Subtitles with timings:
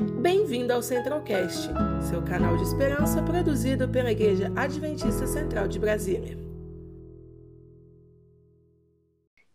[0.00, 1.68] Bem-vindo ao Centralcast,
[2.08, 6.49] seu canal de esperança produzido pela Igreja Adventista Central de Brasília.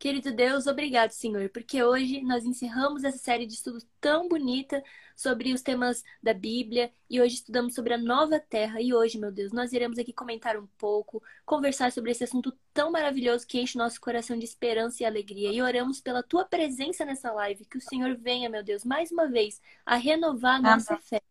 [0.05, 4.83] Querido Deus, obrigado, Senhor, porque hoje nós encerramos essa série de estudos tão bonita
[5.15, 8.79] sobre os temas da Bíblia e hoje estudamos sobre a nova terra.
[8.79, 12.91] E hoje, meu Deus, nós iremos aqui comentar um pouco, conversar sobre esse assunto tão
[12.91, 15.51] maravilhoso que enche nosso coração de esperança e alegria.
[15.51, 19.27] E oramos pela tua presença nessa live, que o Senhor venha, meu Deus, mais uma
[19.27, 21.03] vez a renovar a nossa amém.
[21.03, 21.21] fé.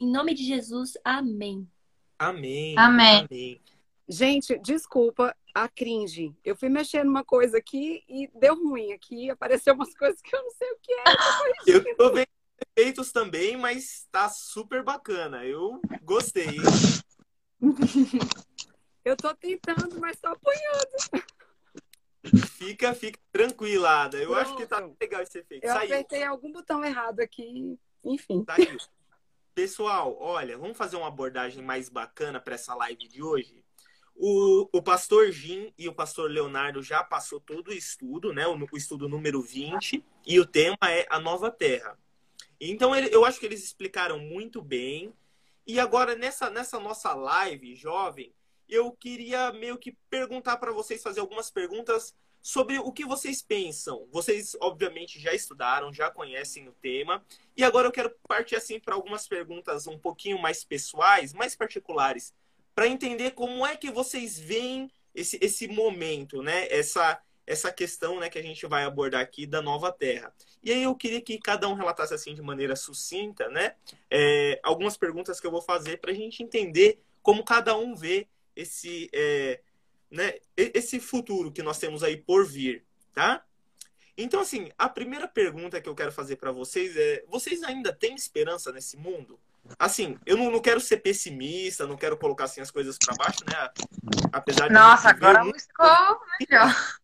[0.00, 1.64] Em nome de Jesus, amém.
[2.18, 2.74] Amém.
[2.76, 3.24] Amém.
[3.30, 3.60] amém.
[4.08, 6.36] Gente, desculpa a cringe.
[6.44, 9.30] Eu fui mexer numa coisa aqui e deu ruim aqui.
[9.30, 11.04] Apareceu umas coisas que eu não sei o que é.
[11.66, 12.28] Eu tô vendo
[12.76, 15.46] efeitos também, mas tá super bacana.
[15.46, 16.56] Eu gostei.
[19.02, 21.24] Eu tô tentando, mas tô apanhando.
[22.58, 24.18] Fica, fica tranquilada.
[24.18, 24.40] Eu Pronto.
[24.40, 25.64] acho que tá legal esse efeito.
[25.64, 25.94] Eu Saiu.
[25.94, 27.78] apertei algum botão errado aqui.
[28.04, 28.44] Enfim.
[28.44, 28.76] Saiu.
[29.54, 33.64] Pessoal, olha, vamos fazer uma abordagem mais bacana para essa live de hoje.
[34.18, 38.46] O, o pastor Jim e o pastor Leonardo já passou todo o estudo, né?
[38.46, 41.98] O, o estudo número 20, e o tema é a nova terra.
[42.60, 45.12] Então, ele, eu acho que eles explicaram muito bem.
[45.66, 48.32] E agora, nessa, nessa nossa live jovem,
[48.68, 54.06] eu queria meio que perguntar para vocês, fazer algumas perguntas sobre o que vocês pensam.
[54.12, 57.24] Vocês, obviamente, já estudaram, já conhecem o tema.
[57.56, 62.32] E agora eu quero partir assim para algumas perguntas um pouquinho mais pessoais, mais particulares,
[62.76, 66.68] para entender como é que vocês veem esse, esse momento, né?
[66.70, 70.30] Essa, essa questão né, que a gente vai abordar aqui da nova terra.
[70.62, 73.74] E aí eu queria que cada um relatasse assim de maneira sucinta, né?
[74.10, 78.28] É, algumas perguntas que eu vou fazer para a gente entender como cada um vê
[78.54, 79.60] esse, é,
[80.10, 83.42] né, esse futuro que nós temos aí por vir, tá?
[84.18, 88.14] Então, assim, a primeira pergunta que eu quero fazer para vocês é: vocês ainda têm
[88.14, 89.40] esperança nesse mundo?
[89.78, 93.40] Assim, eu não, não quero ser pessimista, não quero colocar assim as coisas para baixo,
[93.50, 93.70] né?
[94.32, 95.60] Apesar de Nossa, agora muito...
[95.60, 96.98] ficou melhor.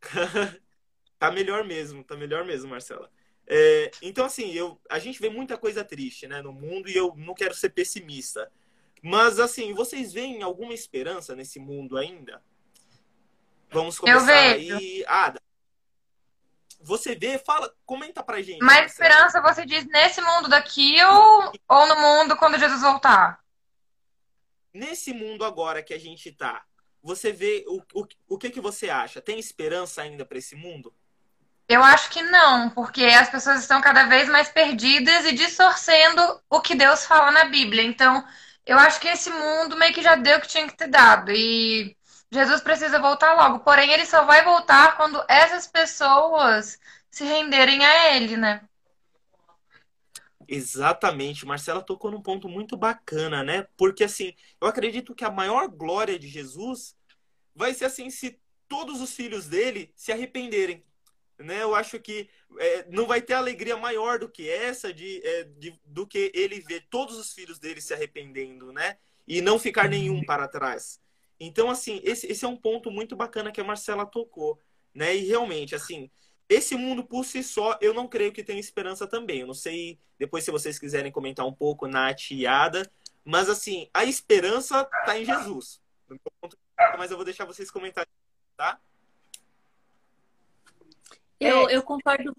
[1.18, 3.10] tá melhor mesmo, tá melhor mesmo, Marcela.
[3.46, 7.14] É, então, assim, eu, a gente vê muita coisa triste né, no mundo e eu
[7.16, 8.50] não quero ser pessimista.
[9.02, 12.42] Mas, assim, vocês veem alguma esperança nesse mundo ainda?
[13.70, 15.04] Vamos começar aí.
[15.06, 15.34] Ah,
[16.82, 18.62] você vê, fala, comenta pra gente.
[18.62, 23.40] Mais esperança, você diz, nesse mundo daqui ou, ou no mundo quando Jesus voltar?
[24.72, 26.62] Nesse mundo agora que a gente tá,
[27.02, 29.20] você vê o, o, o que, que você acha?
[29.20, 30.94] Tem esperança ainda para esse mundo?
[31.68, 36.60] Eu acho que não, porque as pessoas estão cada vez mais perdidas e distorcendo o
[36.60, 37.84] que Deus fala na Bíblia.
[37.84, 38.24] Então,
[38.66, 41.30] eu acho que esse mundo meio que já deu o que tinha que ter dado.
[41.30, 41.96] E
[42.30, 43.60] Jesus precisa voltar logo.
[43.60, 46.78] Porém, ele só vai voltar quando essas pessoas
[47.10, 48.62] se renderem a ele, né?
[50.46, 53.68] Exatamente, Marcela tocou num ponto muito bacana, né?
[53.76, 56.96] Porque assim, eu acredito que a maior glória de Jesus
[57.54, 60.84] vai ser assim se todos os filhos dele se arrependerem.
[61.38, 61.62] Né?
[61.62, 65.78] Eu acho que é, não vai ter alegria maior do que essa de, é, de,
[65.84, 68.98] do que ele ver todos os filhos dele se arrependendo, né?
[69.26, 71.00] E não ficar nenhum para trás.
[71.40, 74.60] Então, assim, esse, esse é um ponto muito bacana que a Marcela tocou,
[74.94, 75.16] né?
[75.16, 76.10] E realmente, assim,
[76.46, 79.40] esse mundo por si só, eu não creio que tenha esperança também.
[79.40, 82.90] Eu não sei, depois se vocês quiserem comentar um pouco, Nath e Ada.
[83.24, 85.80] Mas assim, a esperança está em Jesus.
[86.98, 88.10] Mas eu vou deixar vocês comentarem,
[88.56, 88.78] tá?
[91.38, 91.76] Eu, é.
[91.76, 92.36] eu concordo.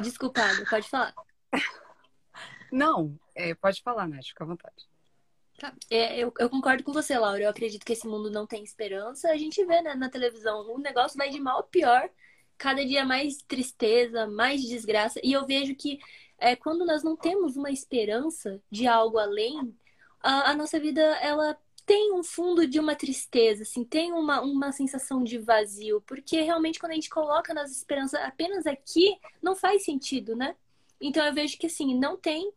[0.00, 1.14] Desculpa, pode falar.
[2.70, 4.93] Não, é, pode falar, Nath, fica à vontade.
[5.90, 7.42] É, eu, eu, concordo com você, Laura.
[7.42, 9.30] Eu acredito que esse mundo não tem esperança.
[9.30, 12.08] A gente vê né, na televisão, o negócio vai de mal a pior
[12.56, 15.20] cada dia mais tristeza, mais desgraça.
[15.22, 15.98] E eu vejo que
[16.38, 19.74] é, quando nós não temos uma esperança de algo além,
[20.20, 24.72] a, a, nossa vida ela tem um fundo de uma tristeza, assim, tem uma, uma
[24.72, 29.84] sensação de vazio, porque realmente quando a gente coloca nossa esperança apenas aqui, não faz
[29.84, 30.56] sentido, né?
[31.00, 32.52] Então eu vejo que assim, não tem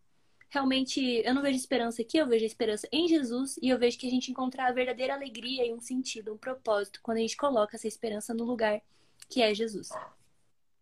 [0.50, 4.08] realmente, eu não vejo esperança aqui, eu vejo esperança em Jesus e eu vejo que
[4.08, 7.76] a gente encontra a verdadeira alegria e um sentido, um propósito quando a gente coloca
[7.76, 8.82] essa esperança no lugar
[9.30, 9.90] que é Jesus.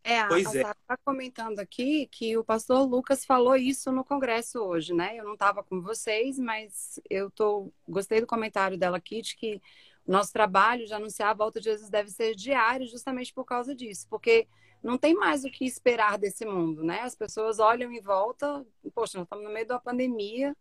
[0.03, 0.61] É, a, pois a é.
[0.61, 5.17] está comentando aqui que o pastor Lucas falou isso no congresso hoje, né?
[5.17, 9.59] Eu não estava com vocês, mas eu tô, gostei do comentário dela aqui de que
[10.05, 13.73] o nosso trabalho de anunciar a volta de Jesus deve ser diário justamente por causa
[13.73, 14.47] disso, porque
[14.85, 17.01] não tem mais o que esperar desse mundo, né?
[17.01, 20.55] As pessoas olham em volta, poxa, nós estamos no meio uma pandemia,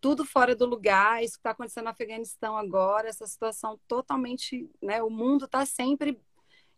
[0.00, 5.00] tudo fora do lugar, isso que está acontecendo no Afeganistão agora, essa situação totalmente, né?
[5.04, 6.20] O mundo está sempre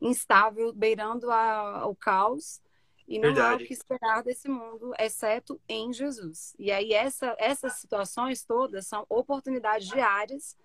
[0.02, 2.60] instável, beirando a, o caos.
[3.08, 3.62] E não Verdade.
[3.62, 6.54] há o que esperar desse mundo, exceto em Jesus.
[6.58, 10.58] E aí essa, essas situações todas são oportunidades diárias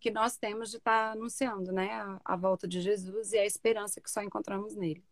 [0.00, 4.00] que nós temos de estar anunciando, né, a, a volta de Jesus e a esperança
[4.00, 5.04] que só encontramos nele.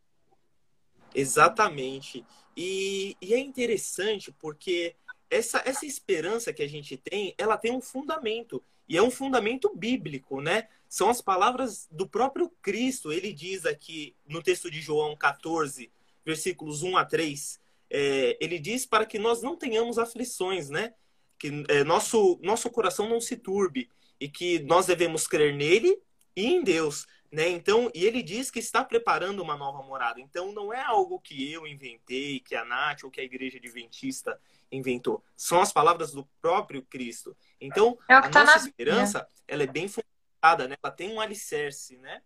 [1.15, 2.25] Exatamente.
[2.57, 4.95] E, e, é interessante porque
[5.31, 8.63] essa, essa esperança que a gente tem, ela tem um fundamento.
[8.89, 10.69] E é um fundamento bíblico, né?
[10.89, 13.13] São as palavras do próprio Cristo.
[13.13, 15.91] Ele diz aqui no texto de João 14,
[16.25, 17.61] versículos 1 a 3,
[17.91, 20.95] é, ele diz para que nós não tenhamos aflições, né?
[21.39, 26.01] Que é, nosso, nosso coração não se turbe e que nós devemos crer nele
[26.35, 27.49] e em Deus, né?
[27.49, 30.21] Então, e ele diz que está preparando uma nova morada.
[30.21, 34.39] Então, não é algo que eu inventei, que a Nath ou que a igreja adventista
[34.71, 35.25] inventou.
[35.35, 37.35] São as palavras do próprio Cristo.
[37.59, 40.77] Então, é a tá nossa esperança, ela é bem fundada, né?
[40.83, 42.21] Ela tem um alicerce, né?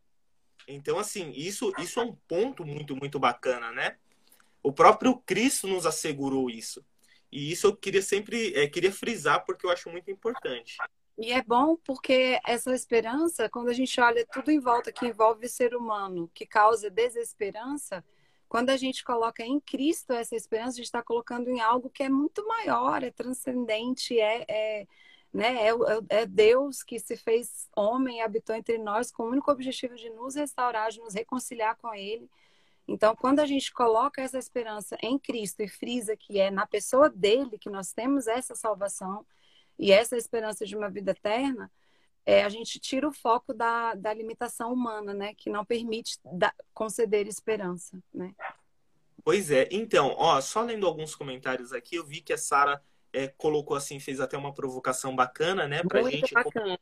[0.67, 3.97] Então, assim, isso, isso é um ponto muito, muito bacana, né?
[4.61, 6.85] O próprio Cristo nos assegurou isso.
[7.31, 10.79] E isso eu queria sempre, é, queria frisar porque eu acho muito importante.
[11.19, 15.47] E é bom porque essa esperança, quando a gente olha tudo em volta que envolve
[15.47, 18.05] o ser humano, que causa desesperança,
[18.49, 22.03] quando a gente coloca em Cristo essa esperança, a gente está colocando em algo que
[22.03, 24.87] é muito maior, é transcendente, é, é
[25.37, 25.67] né?
[25.67, 29.51] É, é, é, Deus que se fez homem e habitou entre nós com o único
[29.51, 32.31] objetivo de nos restaurar, de nos reconciliar com Ele.
[32.89, 37.11] Então, quando a gente coloca essa esperança em Cristo e frisa que é na pessoa
[37.11, 39.27] dele que nós temos essa salvação
[39.79, 41.71] e essa esperança de uma vida eterna,
[42.25, 45.35] é, a gente tira o foco da, da limitação humana, né?
[45.35, 48.35] Que não permite da, conceder esperança, né?
[49.23, 49.69] Pois é.
[49.71, 52.83] Então, ó, só lendo alguns comentários aqui, eu vi que a Sara
[53.13, 55.83] é, colocou assim, fez até uma provocação bacana, né?
[55.83, 56.35] Pra Muito gente.
[56.35, 56.79] bacana.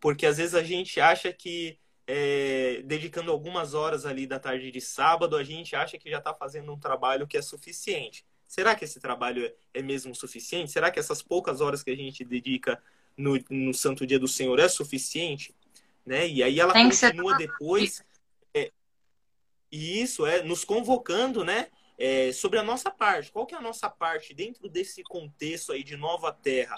[0.00, 4.80] Porque às vezes a gente acha que é, dedicando algumas horas ali da tarde de
[4.80, 8.24] sábado, a gente acha que já está fazendo um trabalho que é suficiente.
[8.54, 10.70] Será que esse trabalho é, mesmo suficiente?
[10.70, 12.80] Será que essas poucas horas que a gente dedica
[13.16, 15.54] no, no Santo Dia do Senhor é suficiente?
[16.06, 16.28] Né?
[16.28, 18.04] E aí ela Tem continua depois.
[18.52, 18.70] É,
[19.72, 21.68] e isso é nos convocando, né?
[21.98, 23.30] é, sobre a nossa parte.
[23.30, 26.76] Qual que é a nossa parte dentro desse contexto aí de nova terra?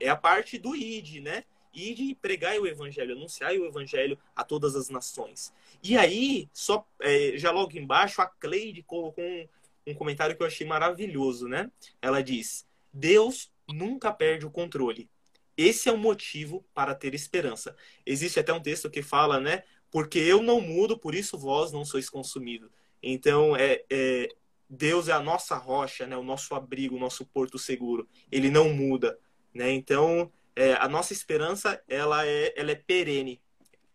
[0.00, 1.44] É a parte do ID, né?
[1.74, 5.52] ID pregar o evangelho, anunciar o evangelho a todas as nações.
[5.82, 9.46] E aí, só é, já logo embaixo, a Cleide colocou um,
[9.88, 11.70] um comentário que eu achei maravilhoso, né?
[12.00, 15.08] Ela diz: Deus nunca perde o controle.
[15.56, 17.74] Esse é o motivo para ter esperança.
[18.06, 19.64] Existe até um texto que fala, né?
[19.90, 22.70] Porque eu não mudo, por isso vós não sois consumido.
[23.02, 24.28] Então, é, é,
[24.68, 26.16] Deus é a nossa rocha, né?
[26.16, 28.08] O nosso abrigo, o nosso porto seguro.
[28.30, 29.18] Ele não muda,
[29.52, 29.72] né?
[29.72, 33.40] Então, é, a nossa esperança, ela é, ela é perene,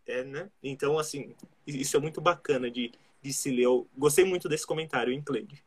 [0.06, 0.50] é, né?
[0.62, 1.34] Então, assim,
[1.66, 2.92] isso é muito bacana de,
[3.22, 3.64] de se ler.
[3.64, 5.64] Eu gostei muito desse comentário, hein, Cleide?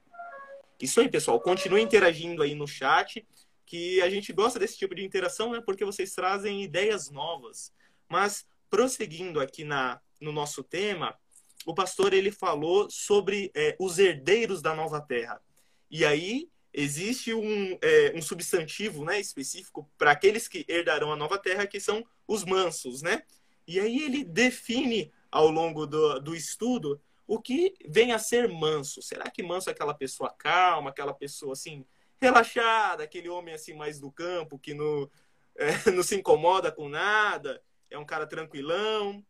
[0.80, 1.40] Isso aí, pessoal.
[1.40, 3.26] Continue interagindo aí no chat,
[3.66, 5.62] que a gente gosta desse tipo de interação, né?
[5.62, 7.74] Porque vocês trazem ideias novas.
[8.10, 11.18] Mas, prosseguindo aqui na, no nosso tema,
[11.66, 15.42] o pastor ele falou sobre é, os herdeiros da nova terra.
[15.90, 21.38] E aí existe um, é, um substantivo né, específico para aqueles que herdarão a nova
[21.38, 23.02] terra, que são os mansos.
[23.02, 23.24] Né?
[23.68, 29.02] E aí ele define ao longo do, do estudo o que vem a ser manso.
[29.02, 31.86] Será que manso é aquela pessoa calma, aquela pessoa assim
[32.20, 35.10] relaxada, aquele homem assim mais do campo que não,
[35.56, 39.24] é, não se incomoda com nada, é um cara tranquilão?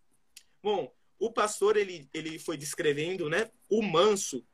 [0.61, 4.45] Bom, o pastor ele, ele foi descrevendo né, o manso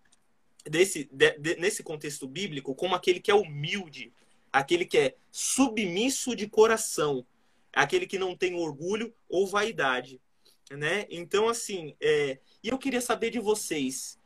[0.64, 4.14] desse, de, de, nesse contexto bíblico como aquele que é humilde,
[4.52, 7.26] aquele que é submisso de coração,
[7.74, 10.22] aquele que não tem orgulho ou vaidade.
[10.72, 11.06] Né?
[11.10, 14.18] Então, assim, é, e eu queria saber de vocês.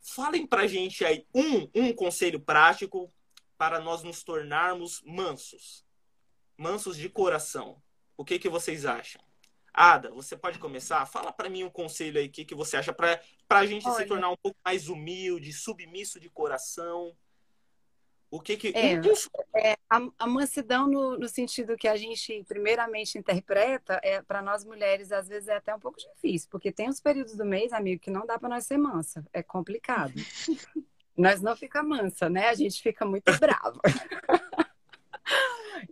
[0.00, 3.12] Falem pra gente aí um, um conselho prático
[3.58, 5.84] para nós nos tornarmos mansos.
[6.56, 7.82] Mansos de coração.
[8.16, 9.20] O que, que vocês acham?
[9.74, 11.04] Ada, você pode começar?
[11.04, 13.96] Fala para mim um conselho aí, o que, que você acha para a gente Olha.
[13.96, 17.14] se tornar um pouco mais humilde, submisso de coração.
[18.30, 18.68] O que que...
[18.74, 18.94] É,
[19.54, 24.64] é a, a, mansidão no, no, sentido que a gente primeiramente interpreta, é para nós
[24.64, 28.02] mulheres às vezes é até um pouco difícil, porque tem os períodos do mês, amigo,
[28.02, 30.14] que não dá para nós ser mansa, é complicado.
[31.16, 32.48] nós não fica mansa, né?
[32.48, 33.80] A gente fica muito brava.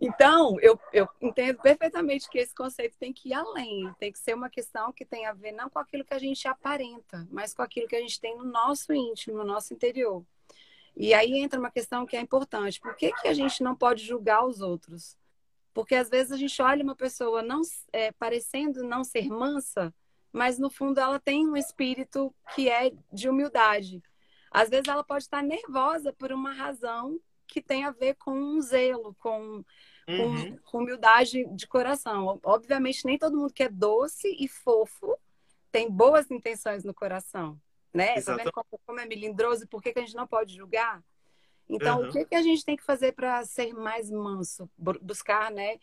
[0.01, 4.33] Então, eu, eu entendo perfeitamente que esse conceito tem que ir além, tem que ser
[4.33, 7.61] uma questão que tem a ver não com aquilo que a gente aparenta, mas com
[7.61, 10.25] aquilo que a gente tem no nosso íntimo, no nosso interior.
[10.95, 14.03] E aí entra uma questão que é importante: por que, que a gente não pode
[14.03, 15.17] julgar os outros?
[15.73, 17.61] Porque às vezes a gente olha uma pessoa não
[17.91, 19.93] é, parecendo não ser mansa,
[20.31, 24.01] mas no fundo ela tem um espírito que é de humildade.
[24.49, 28.61] Às vezes ela pode estar nervosa por uma razão que tem a ver com um
[28.61, 29.63] zelo, com,
[30.07, 30.57] uhum.
[30.63, 32.39] com, humildade de coração.
[32.43, 35.17] Obviamente, nem todo mundo que é doce e fofo
[35.71, 37.59] tem boas intenções no coração,
[37.95, 38.21] né?
[38.21, 39.67] Tá vendo como, como, é melindroso?
[39.67, 41.01] Por que, que a gente não pode julgar?
[41.67, 42.09] Então, uhum.
[42.09, 44.69] o que, que a gente tem que fazer para ser mais manso?
[44.77, 45.79] Buscar, né?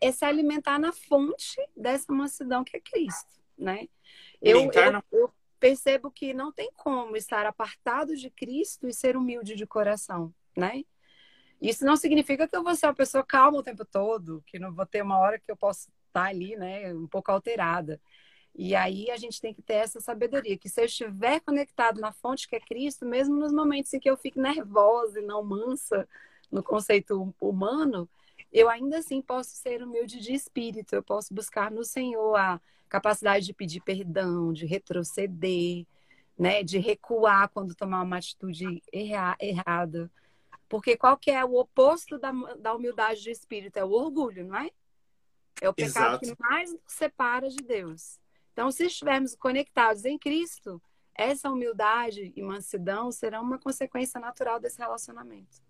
[0.00, 3.88] É se alimentar na fonte dessa mansidão que é Cristo, né?
[4.40, 9.56] Eu, eu, eu percebo que não tem como estar apartado de Cristo e ser humilde
[9.56, 10.84] de coração, né?
[11.60, 14.72] Isso não significa que eu vou ser uma pessoa calma o tempo todo, que não
[14.72, 18.00] vou ter uma hora que eu posso estar ali, né, um pouco alterada.
[18.54, 22.12] E aí a gente tem que ter essa sabedoria, que se eu estiver conectado na
[22.12, 26.08] fonte que é Cristo, mesmo nos momentos em que eu fico nervosa e não mansa
[26.50, 28.08] no conceito humano,
[28.52, 33.46] eu ainda assim posso ser humilde de espírito, eu posso buscar no Senhor a capacidade
[33.46, 35.86] de pedir perdão, de retroceder,
[36.36, 40.10] né, de recuar quando tomar uma atitude erra errada.
[40.68, 43.76] Porque qual que é o oposto da, da humildade de espírito?
[43.76, 44.70] É o orgulho, não é?
[45.60, 46.26] É o pecado Exato.
[46.26, 48.18] que mais nos separa de Deus.
[48.60, 50.82] Então, se estivermos conectados em Cristo,
[51.14, 55.62] essa humildade e mansidão serão uma consequência natural desse relacionamento.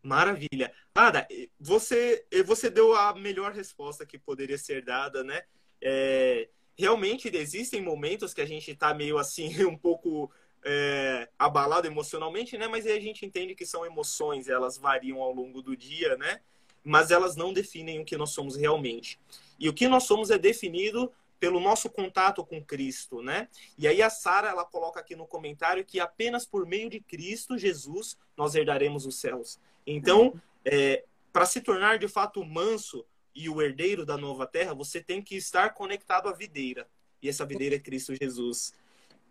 [0.00, 0.72] Maravilha.
[0.94, 1.26] Ada,
[1.58, 5.42] você, você deu a melhor resposta que poderia ser dada, né?
[5.82, 6.48] É,
[6.78, 10.30] realmente existem momentos que a gente está meio assim, um pouco
[10.64, 12.68] é, abalado emocionalmente, né?
[12.68, 16.40] Mas a gente entende que são emoções, elas variam ao longo do dia, né?
[16.84, 19.18] Mas elas não definem o que nós somos realmente.
[19.58, 23.48] E o que nós somos é definido pelo nosso contato com Cristo, né?
[23.76, 27.58] E aí a Sara ela coloca aqui no comentário que apenas por meio de Cristo
[27.58, 29.58] Jesus nós herdaremos os céus.
[29.86, 33.04] Então, é, para se tornar de fato manso,
[33.36, 36.88] e o herdeiro da nova terra, você tem que estar conectado à videira.
[37.20, 38.72] E essa videira é Cristo Jesus.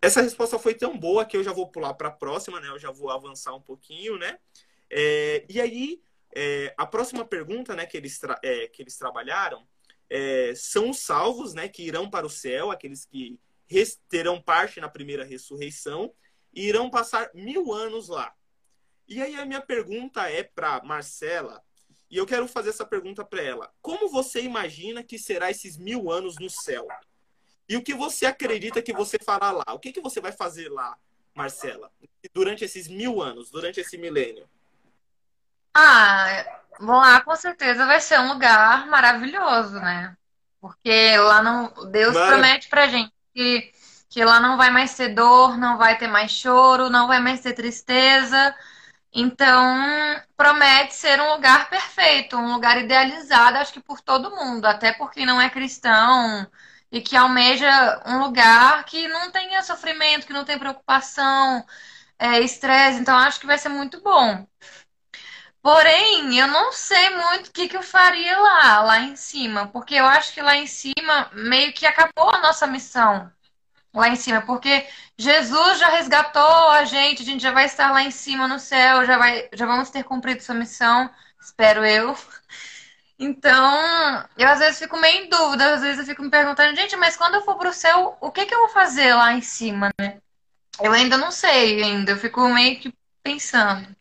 [0.00, 2.68] Essa resposta foi tão boa que eu já vou pular para a próxima, né?
[2.68, 4.38] Eu já vou avançar um pouquinho, né?
[4.88, 6.00] É, e aí,
[6.32, 9.66] é, a próxima pergunta, né, que eles, é, que eles trabalharam
[10.08, 13.38] é, são os salvos, né, que irão para o céu, aqueles que
[14.08, 16.12] terão parte na primeira ressurreição
[16.54, 18.32] e irão passar mil anos lá.
[19.08, 21.62] E aí a minha pergunta é para Marcela
[22.10, 23.72] e eu quero fazer essa pergunta para ela.
[23.82, 26.86] Como você imagina que será esses mil anos no céu?
[27.68, 29.64] E o que você acredita que você fará lá?
[29.72, 30.96] O que, que você vai fazer lá,
[31.34, 31.90] Marcela,
[32.32, 34.48] durante esses mil anos, durante esse milênio?
[35.74, 40.16] Ah, lá com certeza vai ser um lugar maravilhoso, né?
[40.60, 41.72] Porque lá não.
[41.90, 42.28] Deus Mara...
[42.28, 43.72] promete pra gente que,
[44.08, 47.40] que lá não vai mais ter dor, não vai ter mais choro, não vai mais
[47.40, 48.54] ter tristeza
[49.18, 54.92] então, promete ser um lugar perfeito, um lugar idealizado, acho que por todo mundo, até
[54.92, 56.46] por quem não é cristão
[56.92, 61.64] e que almeja um lugar que não tenha sofrimento, que não tenha preocupação,
[62.18, 63.00] é, estresse.
[63.00, 64.46] Então, acho que vai ser muito bom.
[65.66, 69.96] Porém, eu não sei muito o que, que eu faria lá, lá em cima, porque
[69.96, 73.28] eu acho que lá em cima meio que acabou a nossa missão
[73.92, 74.86] lá em cima, porque
[75.18, 79.04] Jesus já resgatou a gente, a gente já vai estar lá em cima no céu,
[79.04, 82.16] já vai, já vamos ter cumprido sua missão, espero eu.
[83.18, 86.96] Então, eu às vezes fico meio em dúvida, às vezes eu fico me perguntando, gente,
[86.96, 89.90] mas quando eu for pro céu, o que que eu vou fazer lá em cima,
[89.98, 90.20] né?
[90.80, 92.92] Eu ainda não sei ainda, eu fico meio que
[93.22, 93.96] pensando.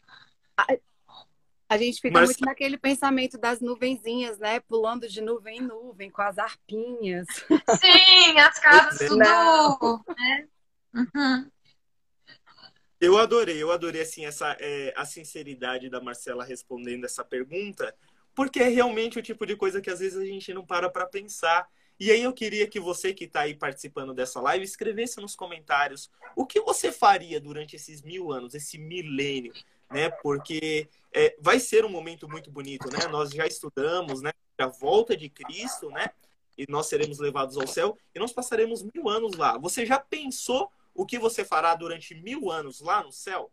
[1.68, 2.30] A gente fica Mas...
[2.30, 4.60] muito naquele pensamento das nuvenzinhas, né?
[4.60, 7.26] Pulando de nuvem em nuvem, com as arpinhas.
[7.82, 9.18] Sim, as casas tudo.
[9.18, 10.48] Né?
[10.94, 11.52] Uhum.
[13.02, 17.94] Eu adorei, eu adorei assim essa é, a sinceridade da Marcela respondendo essa pergunta,
[18.34, 21.06] porque é realmente o tipo de coisa que às vezes a gente não para para
[21.06, 21.68] pensar.
[22.00, 26.12] E aí eu queria que você que está aí participando dessa live escrevesse nos comentários
[26.36, 29.54] o que você faria durante esses mil anos, esse milênio,
[29.92, 30.10] né?
[30.10, 33.08] Porque é, vai ser um momento muito bonito, né?
[33.08, 34.32] Nós já estudamos, né?
[34.58, 36.10] A volta de Cristo, né?
[36.58, 39.58] E nós seremos levados ao céu e nós passaremos mil anos lá.
[39.58, 43.52] Você já pensou o que você fará durante mil anos lá no céu?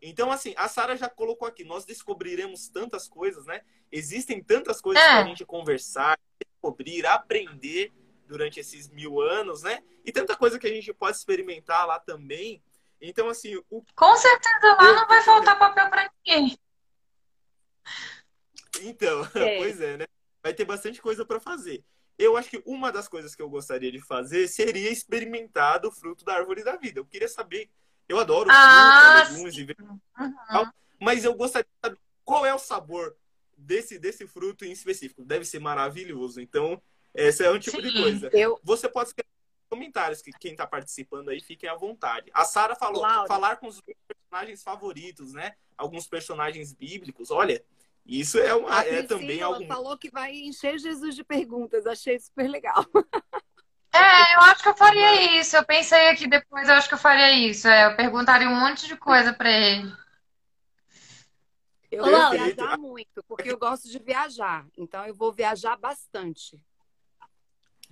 [0.00, 3.62] Então, assim, a Sara já colocou aqui, nós descobriremos tantas coisas, né?
[3.90, 5.06] Existem tantas coisas é.
[5.06, 7.92] para a gente conversar, descobrir, aprender
[8.26, 9.82] durante esses mil anos, né?
[10.04, 12.62] E tanta coisa que a gente pode experimentar lá também.
[13.00, 13.56] Então, assim.
[13.70, 13.82] O...
[13.94, 16.58] Com certeza lá não vai faltar papel para ninguém.
[18.82, 19.58] Então, é.
[19.58, 20.06] pois é, né?
[20.42, 21.84] Vai ter bastante coisa para fazer.
[22.18, 26.24] Eu acho que uma das coisas que eu gostaria de fazer seria experimentar do fruto
[26.24, 27.00] da árvore da vida.
[27.00, 27.68] Eu queria saber.
[28.08, 30.70] Eu adoro ah, fruta, legumes e uhum.
[31.00, 33.16] mas eu gostaria de saber qual é o sabor
[33.56, 35.24] desse, desse fruto em específico.
[35.24, 36.40] Deve ser maravilhoso.
[36.40, 36.80] Então,
[37.12, 38.30] esse é um tipo sim, de coisa.
[38.32, 38.60] Eu...
[38.62, 39.28] Você pode escrever
[39.68, 42.30] comentários, que quem está participando aí, fiquem à vontade.
[42.32, 43.26] A Sara falou, Laura.
[43.26, 45.54] falar com os personagens favoritos, né?
[45.76, 47.30] Alguns personagens bíblicos.
[47.30, 47.62] Olha,
[48.04, 49.66] isso é, uma, é também algo.
[49.66, 51.86] falou que vai encher Jesus de perguntas.
[51.86, 52.84] Achei super legal.
[53.96, 55.56] É, eu acho que eu faria isso.
[55.56, 57.66] Eu pensei aqui depois, eu acho que eu faria isso.
[57.66, 59.90] É, eu perguntaria um monte de coisa para ele.
[61.90, 64.66] Eu vou viajar muito, porque eu gosto de viajar.
[64.76, 66.60] Então eu vou viajar bastante.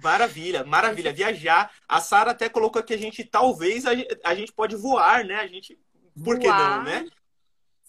[0.02, 1.12] Maravilha, maravilha.
[1.12, 1.72] Viajar.
[1.88, 5.36] A Sara até colocou que a gente talvez a gente, a gente pode voar, né?
[5.36, 5.78] A gente.
[6.22, 7.08] Por que não, né?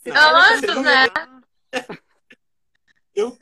[0.07, 1.07] Antes, né?
[3.13, 3.37] Eu,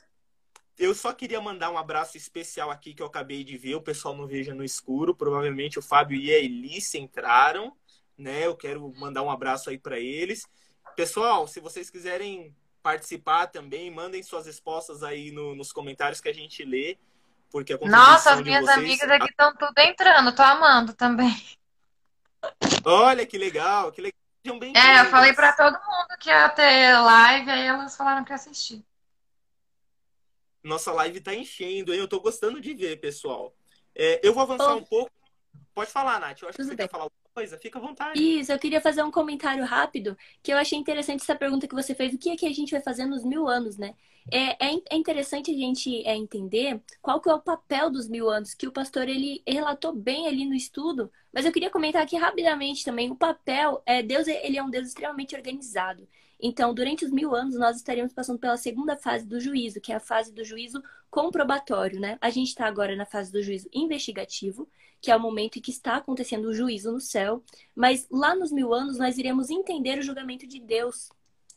[0.78, 3.76] eu só queria mandar um abraço especial aqui que eu acabei de ver.
[3.76, 5.16] O pessoal não veja no escuro.
[5.16, 7.76] Provavelmente o Fábio e a Elice entraram,
[8.18, 8.46] né?
[8.46, 10.48] Eu quero mandar um abraço aí para eles.
[10.96, 16.34] Pessoal, se vocês quiserem participar também, mandem suas respostas aí no, nos comentários que a
[16.34, 16.98] gente lê.
[17.54, 18.78] Porque a Nossa, as minhas vocês...
[18.80, 21.32] amigas aqui estão tudo entrando, tô amando também.
[22.84, 24.18] Olha que legal, que legal.
[24.76, 28.84] É, eu falei para todo mundo que ia ter live, aí elas falaram que assistir.
[30.64, 32.00] Nossa live tá enchendo, hein?
[32.00, 33.56] Eu tô gostando de ver, pessoal.
[33.96, 34.78] É, eu vou avançar oh.
[34.78, 35.12] um pouco.
[35.76, 36.42] Pode falar, Nath.
[36.42, 36.88] Eu acho Tudo que você bem.
[36.88, 38.22] quer falar coisa, fica à vontade.
[38.22, 41.96] Isso, eu queria fazer um comentário rápido, que eu achei interessante essa pergunta que você
[41.96, 43.96] fez, o que é que a gente vai fazer nos mil anos, né?
[44.32, 48.30] É, é, é interessante a gente é, entender qual que é o papel dos mil
[48.30, 52.16] anos, que o pastor ele relatou bem ali no estudo, mas eu queria comentar aqui
[52.16, 56.08] rapidamente também, o papel, é Deus ele é um Deus extremamente organizado.
[56.46, 59.96] Então, durante os mil anos, nós estaremos passando pela segunda fase do juízo, que é
[59.96, 62.18] a fase do juízo comprobatório, né?
[62.20, 64.68] A gente está agora na fase do juízo investigativo,
[65.00, 67.42] que é o momento em que está acontecendo o juízo no céu,
[67.74, 71.10] mas lá nos mil anos nós iremos entender o julgamento de Deus.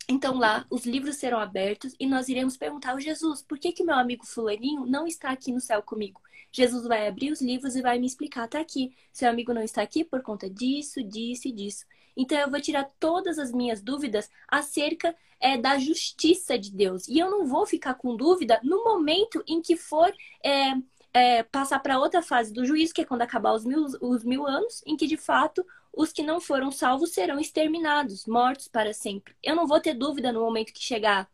[0.09, 3.83] Então lá os livros serão abertos e nós iremos perguntar ao Jesus, por que que
[3.83, 6.21] meu amigo fulaninho não está aqui no céu comigo?
[6.53, 9.83] Jesus vai abrir os livros e vai me explicar, tá aqui, seu amigo não está
[9.83, 11.85] aqui por conta disso, disso e disso.
[12.17, 17.07] Então eu vou tirar todas as minhas dúvidas acerca é, da justiça de Deus.
[17.09, 20.75] E eu não vou ficar com dúvida no momento em que for é,
[21.13, 24.47] é, passar para outra fase do juízo, que é quando acabar os mil, os mil
[24.47, 29.35] anos, em que de fato os que não foram salvos serão exterminados, mortos para sempre.
[29.43, 31.29] Eu não vou ter dúvida no momento que chegar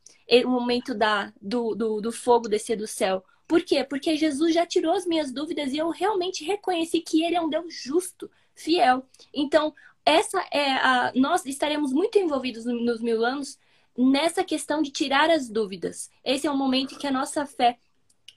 [0.44, 3.24] o momento da, do, do, do fogo descer do céu.
[3.46, 3.84] Por quê?
[3.84, 7.50] Porque Jesus já tirou as minhas dúvidas e eu realmente reconheci que Ele é um
[7.50, 9.04] Deus justo, fiel.
[9.34, 11.12] Então, essa é a.
[11.14, 13.58] Nós estaremos muito envolvidos nos mil anos
[13.96, 16.10] nessa questão de tirar as dúvidas.
[16.24, 17.78] Esse é o momento em que a nossa fé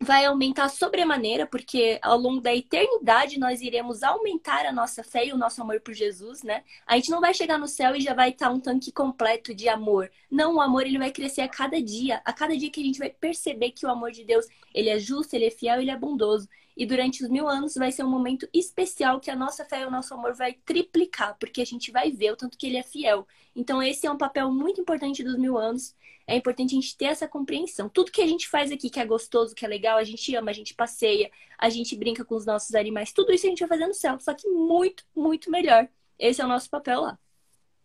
[0.01, 5.33] vai aumentar sobremaneira, porque ao longo da eternidade nós iremos aumentar a nossa fé e
[5.33, 6.63] o nosso amor por Jesus, né?
[6.85, 9.69] A gente não vai chegar no céu e já vai estar um tanque completo de
[9.69, 10.11] amor.
[10.29, 12.99] Não, o amor ele vai crescer a cada dia, a cada dia que a gente
[12.99, 15.97] vai perceber que o amor de Deus, ele é justo, ele é fiel, ele é
[15.97, 16.47] bondoso.
[16.75, 19.85] E durante os mil anos vai ser um momento especial que a nossa fé e
[19.85, 22.83] o nosso amor vai triplicar, porque a gente vai ver o tanto que ele é
[22.83, 23.27] fiel.
[23.55, 25.95] Então esse é um papel muito importante dos mil anos
[26.27, 27.87] é importante a gente ter essa compreensão.
[27.87, 30.49] Tudo que a gente faz aqui que é gostoso, que é legal, a gente ama,
[30.49, 33.69] a gente passeia, a gente brinca com os nossos animais, tudo isso a gente vai
[33.69, 35.87] fazer no céu, só que muito, muito melhor.
[36.17, 37.19] Esse é o nosso papel lá.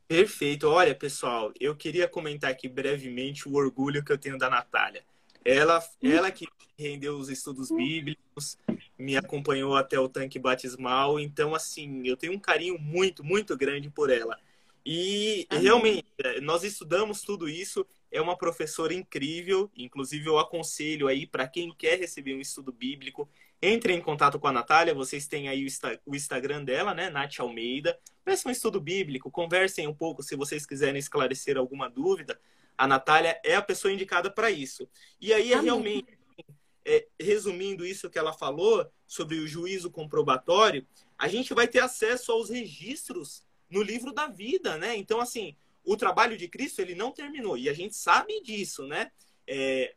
[0.09, 0.67] Perfeito.
[0.69, 5.05] Olha, pessoal, eu queria comentar aqui brevemente o orgulho que eu tenho da Natália.
[5.45, 6.47] Ela, ela que
[6.79, 8.59] rendeu os estudos bíblicos,
[8.99, 13.91] me acompanhou até o tanque batismal, então assim, eu tenho um carinho muito, muito grande
[13.91, 14.39] por ela.
[14.85, 15.63] E Amém.
[15.63, 16.07] realmente,
[16.43, 19.71] nós estudamos tudo isso é uma professora incrível.
[19.77, 23.29] Inclusive, eu aconselho aí para quem quer receber um estudo bíblico,
[23.63, 24.95] entre em contato com a Natália.
[24.95, 25.67] Vocês têm aí
[26.05, 27.09] o, Instagram dela, né?
[27.09, 27.99] Nath Almeida.
[28.25, 32.39] Peçam um estudo bíblico, conversem um pouco se vocês quiserem esclarecer alguma dúvida.
[32.81, 34.89] A Natália é a pessoa indicada para isso.
[35.21, 36.19] E aí é realmente,
[36.83, 40.87] é, resumindo isso que ela falou sobre o juízo comprobatório,
[41.19, 44.97] a gente vai ter acesso aos registros no livro da vida, né?
[44.97, 49.13] Então, assim, o trabalho de Cristo ele não terminou e a gente sabe disso, né?
[49.47, 49.95] É,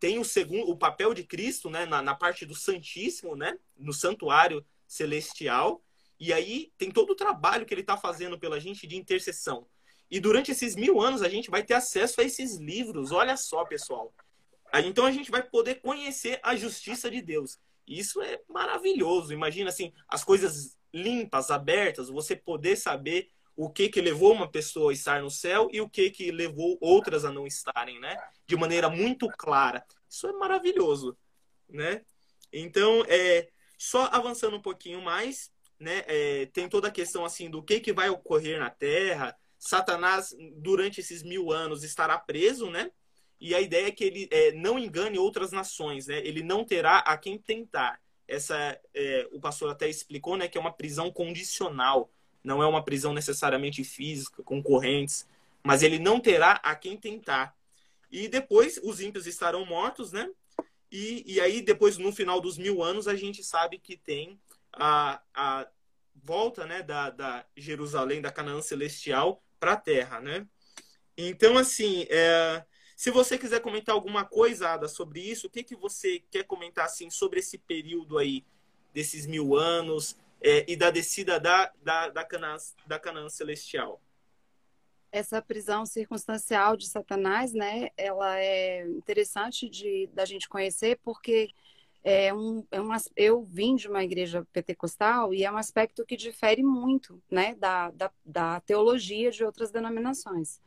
[0.00, 3.92] tem o segundo, o papel de Cristo, né, na, na, parte do Santíssimo, né, no
[3.92, 5.84] santuário celestial.
[6.18, 9.68] E aí tem todo o trabalho que ele está fazendo pela gente de intercessão.
[10.10, 13.12] E durante esses mil anos a gente vai ter acesso a esses livros.
[13.12, 14.12] Olha só, pessoal.
[14.84, 17.58] Então a gente vai poder conhecer a justiça de Deus.
[17.86, 19.32] Isso é maravilhoso.
[19.32, 24.90] Imagina assim, as coisas limpas, abertas, você poder saber o que que levou uma pessoa
[24.90, 28.16] a estar no céu e o que que levou outras a não estarem, né?
[28.46, 29.84] De maneira muito clara.
[30.08, 31.16] Isso é maravilhoso,
[31.68, 32.02] né?
[32.52, 36.04] Então, é, só avançando um pouquinho mais, né?
[36.06, 39.36] É, tem toda a questão assim do que que vai ocorrer na Terra.
[39.64, 42.90] Satanás durante esses mil anos estará preso, né?
[43.40, 46.18] E a ideia é que ele é, não engane outras nações, né?
[46.18, 47.98] Ele não terá a quem tentar.
[48.28, 52.10] essa é, o pastor até explicou, né, que é uma prisão condicional,
[52.42, 55.26] não é uma prisão necessariamente física, com correntes,
[55.62, 57.56] mas ele não terá a quem tentar.
[58.10, 60.30] E depois os ímpios estarão mortos, né?
[60.92, 64.38] E, e aí, depois, no final dos mil anos, a gente sabe que tem
[64.72, 65.66] a, a
[66.14, 70.46] volta né, da, da Jerusalém, da Canaã Celestial, para a Terra, né?
[71.16, 72.62] Então, assim, é,
[72.94, 76.84] se você quiser comentar alguma coisa, Ada, sobre isso, o que, que você quer comentar,
[76.84, 78.44] assim, sobre esse período aí,
[78.92, 84.02] desses mil anos, é, e da descida da, da, da, Canaã, da Canaã Celestial?
[85.10, 91.50] essa prisão circunstancial de Satanás, né, ela é interessante de da gente conhecer porque
[92.04, 96.16] é um, é um, eu vim de uma igreja pentecostal e é um aspecto que
[96.16, 100.60] difere muito, né, da, da, da teologia de outras denominações.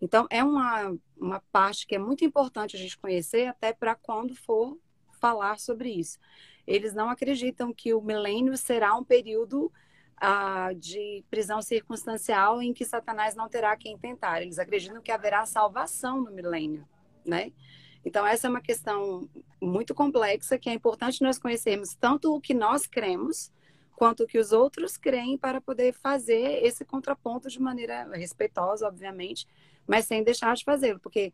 [0.00, 4.34] Então, é uma, uma parte que é muito importante a gente conhecer até para quando
[4.34, 4.78] for
[5.18, 6.18] falar sobre isso.
[6.66, 9.72] Eles não acreditam que o milênio será um período
[10.16, 14.42] ah, de prisão circunstancial em que Satanás não terá quem tentar.
[14.42, 16.86] Eles acreditam que haverá salvação no milênio,
[17.24, 17.52] né?
[18.04, 19.28] Então, essa é uma questão
[19.60, 23.52] muito complexa que é importante nós conhecermos tanto o que nós cremos,
[23.94, 29.46] quanto o que os outros creem, para poder fazer esse contraponto de maneira respeitosa, obviamente,
[29.86, 31.32] mas sem deixar de fazê-lo, porque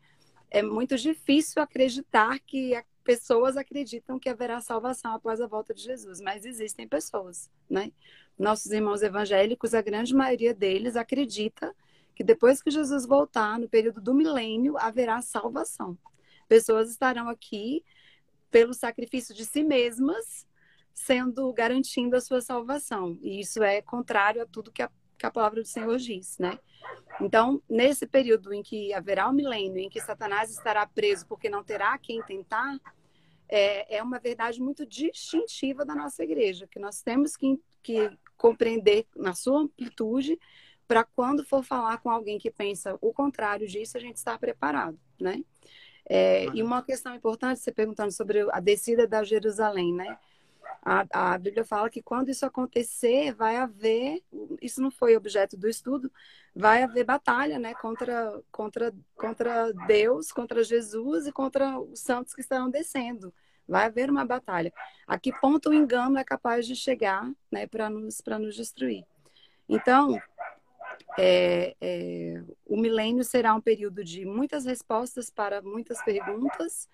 [0.51, 6.21] é muito difícil acreditar que pessoas acreditam que haverá salvação após a volta de Jesus,
[6.21, 7.91] mas existem pessoas, né?
[8.39, 11.75] nossos irmãos evangélicos, a grande maioria deles acredita
[12.15, 15.97] que depois que Jesus voltar, no período do milênio, haverá salvação.
[16.49, 17.85] Pessoas estarão aqui
[18.51, 20.47] pelo sacrifício de si mesmas,
[20.93, 23.17] sendo garantindo a sua salvação.
[23.21, 26.59] E isso é contrário a tudo que a, que a palavra do Senhor diz, né?
[27.21, 31.63] Então, nesse período em que haverá o milênio, em que Satanás estará preso porque não
[31.63, 32.79] terá quem tentar,
[33.47, 39.05] é, é uma verdade muito distintiva da nossa igreja, que nós temos que, que compreender
[39.15, 40.39] na sua amplitude
[40.87, 44.99] para quando for falar com alguém que pensa o contrário disso, a gente estar preparado,
[45.19, 45.43] né?
[46.11, 50.17] É, e uma questão importante, você perguntando sobre a descida da Jerusalém, né?
[50.81, 54.23] A, a, Bíblia fala que quando isso acontecer, vai haver,
[54.61, 56.11] isso não foi objeto do estudo,
[56.55, 62.41] vai haver batalha, né, contra, contra, contra Deus, contra Jesus e contra os santos que
[62.41, 63.33] estarão descendo.
[63.67, 64.73] Vai haver uma batalha.
[65.05, 69.05] A que ponto o engano é capaz de chegar, né, para nos, nos destruir?
[69.67, 70.19] Então,
[71.17, 76.87] é, é, o milênio será um período de muitas respostas para muitas perguntas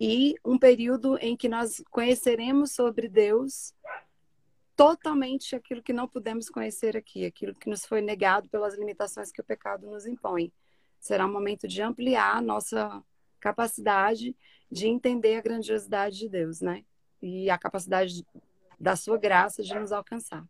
[0.00, 3.74] e um período em que nós conheceremos sobre Deus
[4.74, 9.40] totalmente aquilo que não pudemos conhecer aqui, aquilo que nos foi negado pelas limitações que
[9.40, 10.52] o pecado nos impõe.
[10.98, 13.02] Será um momento de ampliar nossa
[13.38, 14.36] capacidade
[14.70, 16.84] de entender a grandiosidade de Deus, né?
[17.20, 18.26] E a capacidade
[18.80, 20.44] da sua graça de nos alcançar.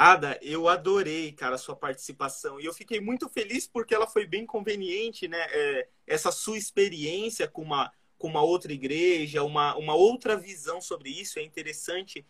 [0.00, 2.60] Ada, eu adorei, cara, a sua participação.
[2.60, 5.44] E eu fiquei muito feliz porque ela foi bem conveniente, né?
[5.50, 11.08] É, essa sua experiência com uma com uma outra igreja, uma, uma outra visão sobre
[11.10, 11.38] isso.
[11.38, 12.26] É interessante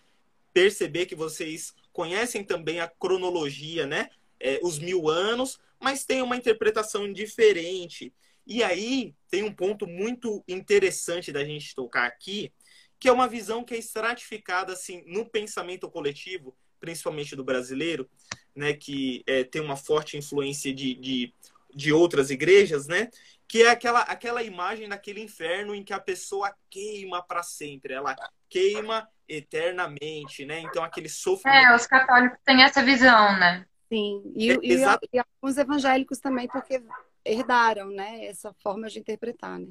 [0.53, 4.11] perceber que vocês conhecem também a cronologia, né?
[4.41, 8.13] É, os mil anos, mas tem uma interpretação diferente.
[8.47, 12.53] E aí tem um ponto muito interessante da gente tocar aqui,
[12.99, 18.09] que é uma visão que é estratificada assim no pensamento coletivo, principalmente do brasileiro,
[18.55, 18.73] né?
[18.73, 21.35] Que é, tem uma forte influência de, de,
[21.75, 23.09] de outras igrejas, né?
[23.49, 28.15] que é aquela, aquela imagem daquele inferno em que a pessoa queima para sempre, ela
[28.49, 30.61] queima eternamente, né?
[30.61, 31.67] Então aquele sofrimento.
[31.67, 33.65] É, os católicos têm essa visão, né?
[33.89, 34.75] Sim, e, é, e,
[35.15, 36.83] e alguns evangélicos também, porque
[37.25, 39.67] herdaram, né, essa forma de interpretar, né?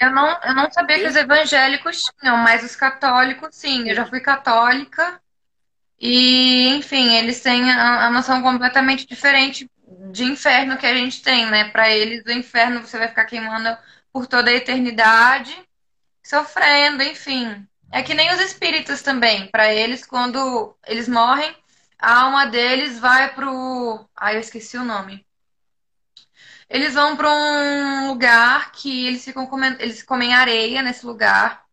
[0.00, 3.88] Eu não, eu não sabia que os evangélicos tinham, mas os católicos, sim.
[3.88, 5.20] Eu já fui católica
[6.00, 9.70] e, enfim, eles têm a, a noção completamente diferente
[10.10, 11.68] de inferno que a gente tem, né?
[11.70, 13.76] Para eles, o inferno você vai ficar queimando
[14.12, 15.56] por toda a eternidade,
[16.24, 17.66] sofrendo, enfim.
[17.92, 19.48] É que nem os espíritos também.
[19.48, 21.54] Para eles, quando eles morrem,
[21.98, 24.08] a alma deles vai pro.
[24.16, 25.26] Ai, eu esqueci o nome.
[26.68, 31.64] Eles vão para um lugar que eles ficam comendo, eles comem areia nesse lugar.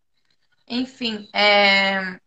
[0.67, 2.19] Enfim, é...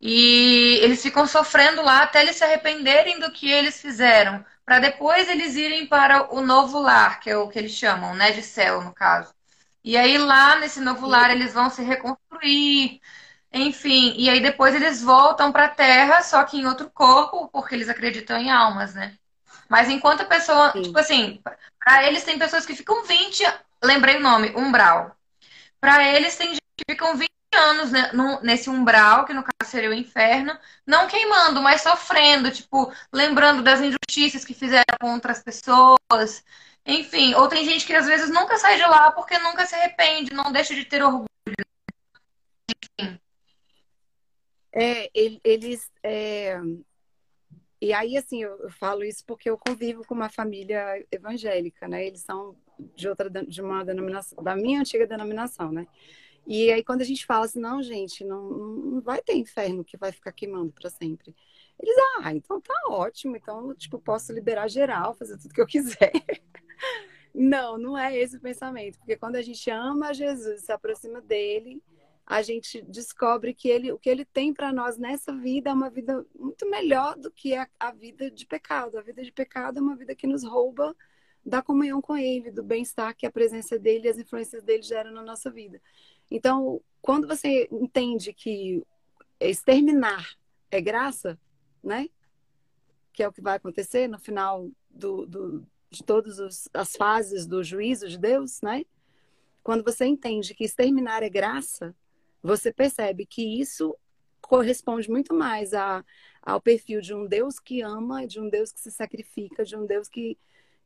[0.00, 5.26] e eles ficam sofrendo lá até eles se arrependerem do que eles fizeram para depois
[5.30, 8.82] eles irem para o novo lar, que é o que eles chamam, né, de céu,
[8.82, 9.32] no caso.
[9.82, 13.00] E aí lá nesse novo lar eles vão se reconstruir,
[13.50, 17.74] enfim, e aí depois eles voltam para a Terra, só que em outro corpo, porque
[17.74, 19.16] eles acreditam em almas, né?
[19.70, 20.82] Mas enquanto a pessoa, Sim.
[20.82, 21.40] tipo assim,
[21.82, 23.42] para eles tem pessoas que ficam 20,
[23.82, 25.16] lembrei o nome, umbral.
[25.80, 29.70] Para eles tem gente que ficam 20 anos né, no, nesse umbral, que no caso
[29.70, 30.56] seria o inferno,
[30.86, 36.44] não queimando, mas sofrendo, tipo, lembrando das injustiças que fizeram contra as pessoas.
[36.84, 40.32] Enfim, ou tem gente que às vezes nunca sai de lá porque nunca se arrepende,
[40.32, 41.28] não deixa de ter orgulho.
[43.00, 43.20] Enfim.
[44.72, 45.10] É,
[45.44, 45.90] eles.
[46.02, 46.58] É...
[47.80, 52.04] E aí, assim, eu falo isso porque eu convivo com uma família evangélica, né?
[52.06, 52.56] Eles são
[52.96, 55.86] de outra, de uma denominação, da minha antiga denominação, né?
[56.50, 59.98] E aí, quando a gente fala assim, não, gente, não, não vai ter inferno que
[59.98, 61.36] vai ficar queimando para sempre.
[61.78, 66.10] Eles, ah, então tá ótimo, então, tipo, posso liberar geral, fazer tudo que eu quiser.
[67.34, 71.82] não, não é esse o pensamento, porque quando a gente ama Jesus, se aproxima dele,
[72.26, 75.90] a gente descobre que ele, o que ele tem para nós nessa vida é uma
[75.90, 78.96] vida muito melhor do que a, a vida de pecado.
[78.96, 80.96] A vida de pecado é uma vida que nos rouba
[81.44, 85.12] da comunhão com ele, do bem-estar que a presença dele e as influências dele geram
[85.12, 85.80] na nossa vida.
[86.30, 88.82] Então, quando você entende que
[89.40, 90.36] exterminar
[90.70, 91.38] é graça,
[91.82, 92.08] né?
[93.12, 97.62] Que é o que vai acontecer no final do, do, de todas as fases do
[97.62, 98.84] juízo de Deus, né?
[99.62, 101.94] Quando você entende que exterminar é graça,
[102.42, 103.96] você percebe que isso
[104.40, 106.04] corresponde muito mais a,
[106.42, 109.84] ao perfil de um Deus que ama, de um Deus que se sacrifica, de um
[109.84, 110.38] Deus que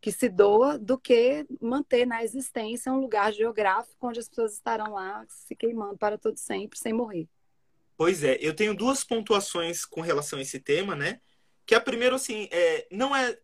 [0.03, 4.95] que se doa do que manter na existência um lugar geográfico onde as pessoas estarão
[4.95, 7.29] lá se queimando para todo sempre, sem morrer.
[7.97, 11.21] Pois é, eu tenho duas pontuações com relação a esse tema, né?
[11.65, 13.39] Que a primeira, assim, é, não é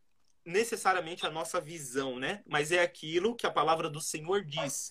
[0.44, 2.42] necessariamente a nossa visão, né?
[2.44, 4.90] Mas é aquilo que a palavra do Senhor diz.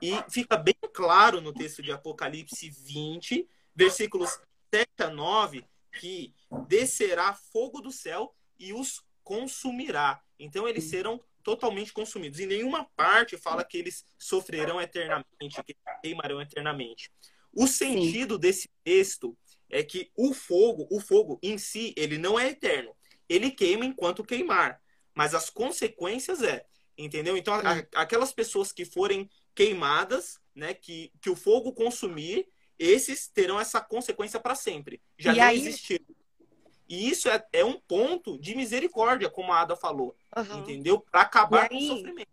[0.00, 4.38] E fica bem claro no texto de Apocalipse 20, versículos
[4.72, 5.64] 7 a 9,
[5.98, 6.32] que
[6.68, 10.22] descerá fogo do céu e os consumirá.
[10.38, 12.40] Então eles serão totalmente consumidos.
[12.40, 17.12] Em nenhuma parte fala que eles sofrerão eternamente, que queimarão eternamente.
[17.52, 18.40] O sentido Sim.
[18.40, 19.36] desse texto
[19.68, 22.96] é que o fogo, o fogo em si, ele não é eterno.
[23.28, 24.80] Ele queima enquanto queimar,
[25.14, 26.64] mas as consequências é,
[26.96, 27.36] entendeu?
[27.36, 33.60] Então a, aquelas pessoas que forem queimadas, né, que, que o fogo consumir, esses terão
[33.60, 35.02] essa consequência para sempre.
[35.18, 35.58] Já e não aí...
[35.58, 36.00] existiu
[36.88, 40.16] e isso é, é um ponto de misericórdia, como a Ada falou.
[40.36, 40.60] Uhum.
[40.60, 41.00] Entendeu?
[41.00, 42.28] Para acabar aí, com o sofrimento.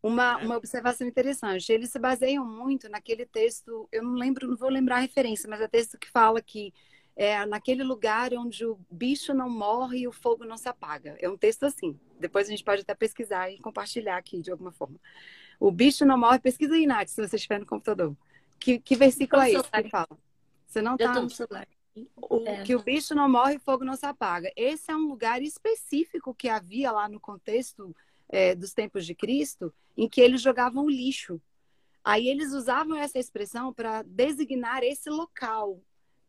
[0.00, 0.44] Uma, né?
[0.44, 1.72] uma observação interessante.
[1.72, 5.60] Eles se baseiam muito naquele texto, eu não lembro, não vou lembrar a referência, mas
[5.60, 6.72] é texto que fala que
[7.16, 11.16] é naquele lugar onde o bicho não morre e o fogo não se apaga.
[11.18, 11.98] É um texto assim.
[12.20, 15.00] Depois a gente pode até pesquisar e compartilhar aqui de alguma forma.
[15.58, 18.14] O bicho não morre, pesquisa aí, Nath, se você estiver no computador.
[18.60, 20.08] Que, que versículo é esse que fala?
[20.64, 21.66] Você não está no celular.
[22.16, 22.62] O, é.
[22.62, 24.52] Que o bicho não morre o fogo não se apaga.
[24.56, 27.94] Esse é um lugar específico que havia lá no contexto
[28.28, 31.40] é, dos tempos de Cristo, em que eles jogavam lixo.
[32.04, 35.80] Aí eles usavam essa expressão para designar esse local,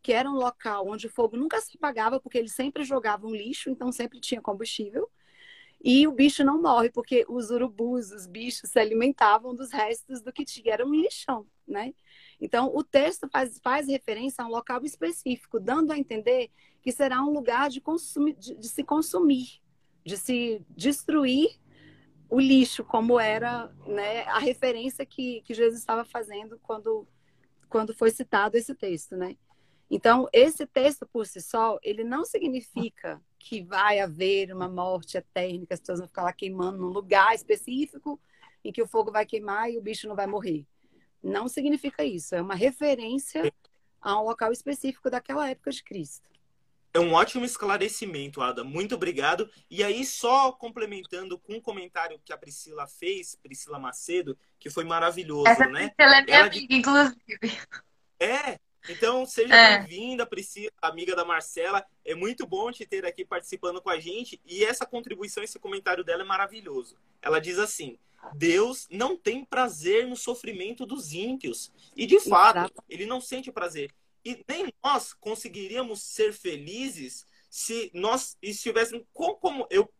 [0.02, 3.70] que era um local onde o fogo nunca se apagava, porque eles sempre jogavam lixo,
[3.70, 5.08] então sempre tinha combustível.
[5.82, 10.32] E o bicho não morre, porque os urubus, os bichos, se alimentavam dos restos do
[10.32, 10.74] que tinha.
[10.74, 11.94] Era um lixão, né?
[12.40, 16.50] Então, o texto faz, faz referência a um local específico, dando a entender
[16.80, 17.82] que será um lugar de,
[18.38, 19.60] de, de se consumir,
[20.04, 21.58] de se destruir
[22.30, 27.06] o lixo, como era né, a referência que, que Jesus estava fazendo quando,
[27.68, 29.36] quando foi citado esse texto, né?
[29.90, 35.66] Então, esse texto por si só, ele não significa que vai haver uma morte eterna,
[35.66, 38.20] que as pessoas vão ficar lá queimando num lugar específico
[38.64, 40.64] em que o fogo vai queimar e o bicho não vai morrer.
[41.22, 42.34] Não significa isso.
[42.34, 43.52] É uma referência
[44.00, 46.30] a um local específico daquela época de Cristo.
[46.92, 48.64] É um ótimo esclarecimento, Ada.
[48.64, 49.48] Muito obrigado.
[49.70, 54.82] E aí, só complementando com um comentário que a Priscila fez, Priscila Macedo, que foi
[54.82, 55.90] maravilhoso, Essa né?
[55.90, 57.58] Priscila é minha Ela amiga, inclusive.
[58.18, 59.78] É, então seja é.
[59.78, 61.86] bem-vinda, Priscila, amiga da Marcela.
[62.04, 64.40] É muito bom te ter aqui participando com a gente.
[64.44, 66.96] E essa contribuição, esse comentário dela é maravilhoso.
[67.22, 67.98] Ela diz assim:
[68.34, 71.72] Deus não tem prazer no sofrimento dos ímpios.
[71.96, 72.84] E de fato, Exato.
[72.88, 73.92] ele não sente prazer.
[74.24, 79.04] E nem nós conseguiríamos ser felizes se nós estivéssemos.
[79.12, 79.90] Como, como eu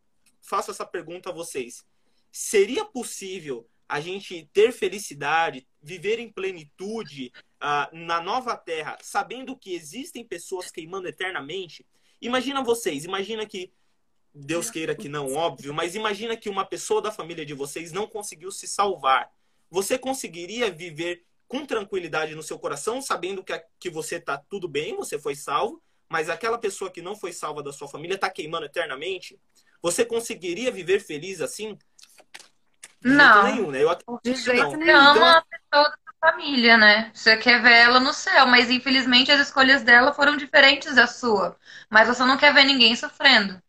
[0.40, 1.84] faço essa pergunta a vocês?
[2.30, 9.74] Seria possível a gente ter felicidade, viver em plenitude uh, na nova terra, sabendo que
[9.74, 11.84] existem pessoas queimando eternamente?
[12.20, 13.72] Imagina vocês, imagina que
[14.34, 18.06] Deus queira que não, óbvio, mas imagina que uma pessoa da família de vocês não
[18.06, 19.30] conseguiu se salvar.
[19.70, 24.96] Você conseguiria viver com tranquilidade no seu coração, sabendo que, que você está tudo bem,
[24.96, 28.66] você foi salvo, mas aquela pessoa que não foi salva da sua família está queimando
[28.66, 29.38] eternamente?
[29.82, 31.76] Você conseguiria viver feliz assim?
[33.00, 33.44] De não.
[33.44, 33.82] Nenhum, né?
[33.82, 34.76] Eu de jeito não.
[34.76, 34.90] nenhum.
[34.92, 37.10] Então, uma pessoa da família, né?
[37.14, 41.56] Você quer ver ela no céu, mas infelizmente as escolhas dela foram diferentes da sua.
[41.88, 43.60] Mas você não quer ver ninguém sofrendo.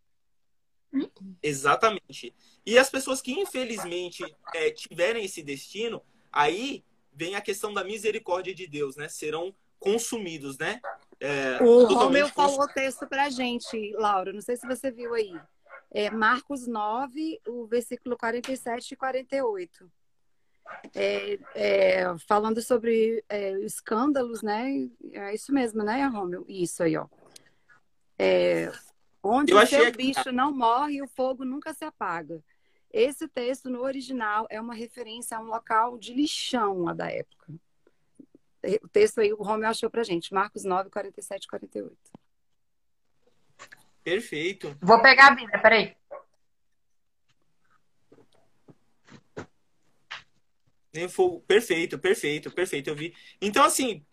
[1.42, 2.34] Exatamente.
[2.64, 4.24] E as pessoas que infelizmente
[4.54, 9.08] é, tiverem esse destino, aí vem a questão da misericórdia de Deus, né?
[9.08, 10.80] Serão consumidos, né?
[11.18, 14.32] É, o Romeu falou o texto pra gente, Laura.
[14.32, 15.32] Não sei se você viu aí.
[15.90, 19.90] É Marcos 9, o versículo 47 e 48.
[20.94, 24.88] É, é, falando sobre é, escândalos, né?
[25.12, 26.44] É isso mesmo, né, Romeu?
[26.48, 27.06] Isso aí, ó.
[29.22, 30.32] Onde Eu o seu bicho que...
[30.32, 32.42] não morre, o fogo nunca se apaga.
[32.92, 37.52] Esse texto, no original, é uma referência a um local de lixão lá da época.
[38.82, 40.34] O texto aí, o Romeu achou pra gente.
[40.34, 41.96] Marcos 9, 47 e 48.
[44.04, 44.76] Perfeito.
[44.80, 45.96] Vou pegar a Bíblia, peraí.
[51.46, 52.90] Perfeito, perfeito, perfeito.
[52.90, 53.14] Eu vi.
[53.40, 54.04] Então, assim,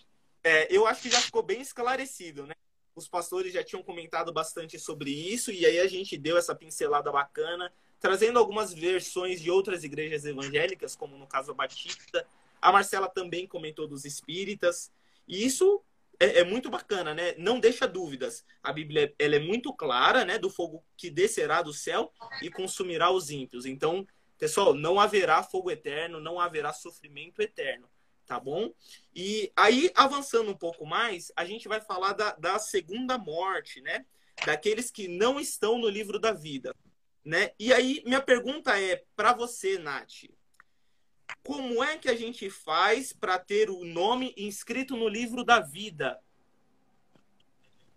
[0.43, 2.55] é, eu acho que já ficou bem esclarecido, né?
[2.99, 7.09] Os pastores já tinham comentado bastante sobre isso, e aí a gente deu essa pincelada
[7.11, 12.25] bacana trazendo algumas versões de outras igrejas evangélicas, como no caso a Batista.
[12.61, 14.91] A Marcela também comentou dos espíritas.
[15.27, 15.81] E isso
[16.19, 17.35] é, é, muito bacana, né?
[17.37, 18.45] Não deixa dúvidas.
[18.61, 20.37] A Bíblia ela é muito clara, né?
[20.37, 23.65] Do fogo que descerá do céu e consumirá os ímpios.
[23.65, 24.05] Então,
[24.37, 27.89] pessoal, não haverá fogo eterno, não haverá sofrimento eterno.
[28.29, 28.71] Tá bom?
[29.15, 34.05] E aí, avançando um pouco mais, a gente vai falar da, da segunda morte, né?
[34.45, 36.71] Daqueles que não estão no livro da vida.
[37.25, 37.53] Né?
[37.57, 40.29] E aí, minha pergunta é para você, Nath.
[41.43, 46.19] Como é que a gente faz para ter o nome inscrito no livro da vida?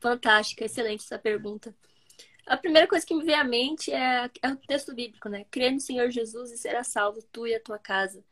[0.01, 1.77] Fantástica, excelente essa pergunta.
[2.47, 5.45] A primeira coisa que me vem à mente é, é o texto bíblico, né?
[5.51, 8.25] Crê no Senhor Jesus e será salvo tu e a tua casa.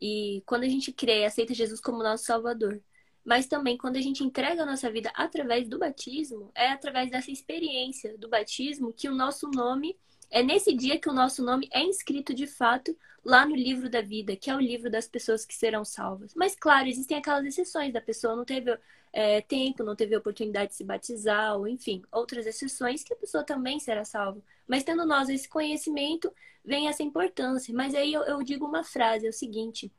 [0.00, 2.82] E quando a gente crê, aceita Jesus como nosso Salvador.
[3.24, 7.30] Mas também quando a gente entrega a nossa vida através do batismo, é através dessa
[7.30, 9.98] experiência do batismo que o nosso nome
[10.30, 14.00] é nesse dia que o nosso nome é inscrito de fato lá no livro da
[14.00, 16.34] vida, que é o livro das pessoas que serão salvas.
[16.34, 18.78] Mas, claro, existem aquelas exceções da pessoa não teve
[19.12, 23.44] é, tempo, não teve oportunidade de se batizar, ou enfim, outras exceções que a pessoa
[23.44, 24.40] também será salva.
[24.66, 26.32] Mas tendo nós esse conhecimento,
[26.64, 27.74] vem essa importância.
[27.74, 29.90] Mas aí eu, eu digo uma frase: é o seguinte.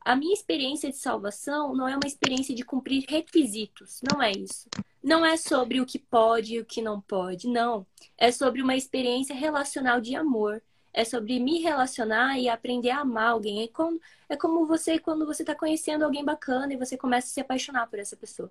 [0.00, 4.68] A minha experiência de salvação não é uma experiência de cumprir requisitos, não é isso.
[5.06, 7.86] Não é sobre o que pode e o que não pode, não.
[8.18, 10.60] É sobre uma experiência relacional de amor.
[10.92, 13.62] É sobre me relacionar e aprender a amar alguém.
[13.62, 17.30] É como, é como você, quando você está conhecendo alguém bacana e você começa a
[17.30, 18.50] se apaixonar por essa pessoa.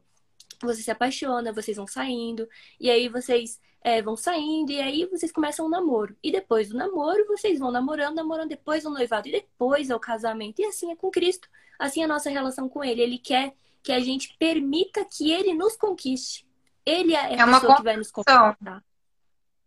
[0.62, 2.48] Você se apaixona, vocês vão saindo,
[2.80, 6.16] e aí vocês é, vão saindo e aí vocês começam um namoro.
[6.24, 10.00] E depois do namoro, vocês vão namorando, namorando, depois o noivado e depois é o
[10.00, 10.62] casamento.
[10.62, 11.50] E assim é com Cristo.
[11.78, 13.02] Assim é a nossa relação com Ele.
[13.02, 16.45] Ele quer que a gente permita que Ele nos conquiste.
[16.86, 18.58] Ele é a é pessoa que vai nos conquistar.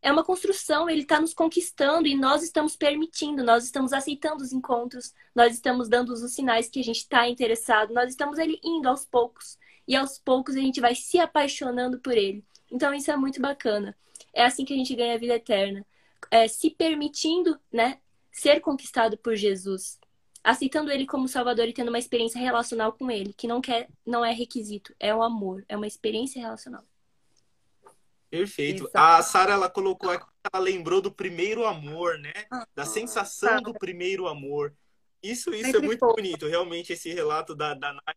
[0.00, 4.52] É uma construção, ele está nos conquistando e nós estamos permitindo, nós estamos aceitando os
[4.52, 8.88] encontros, nós estamos dando os sinais que a gente está interessado, nós estamos ele indo
[8.88, 9.58] aos poucos.
[9.88, 12.44] E aos poucos a gente vai se apaixonando por ele.
[12.70, 13.96] Então isso é muito bacana.
[14.32, 15.84] É assim que a gente ganha a vida eterna.
[16.30, 17.98] É, se permitindo, né,
[18.30, 19.98] ser conquistado por Jesus,
[20.44, 24.24] aceitando ele como Salvador e tendo uma experiência relacional com ele, que não quer, não
[24.24, 26.84] é requisito, é o amor, é uma experiência relacional.
[28.30, 28.84] Perfeito.
[28.84, 28.98] Exato.
[28.98, 32.32] A Sara ela colocou aqui, ela lembrou do primeiro amor, né?
[32.74, 34.74] Da sensação do primeiro amor.
[35.22, 36.46] Isso, isso é muito bonito.
[36.46, 38.16] Realmente esse relato da, da Nath,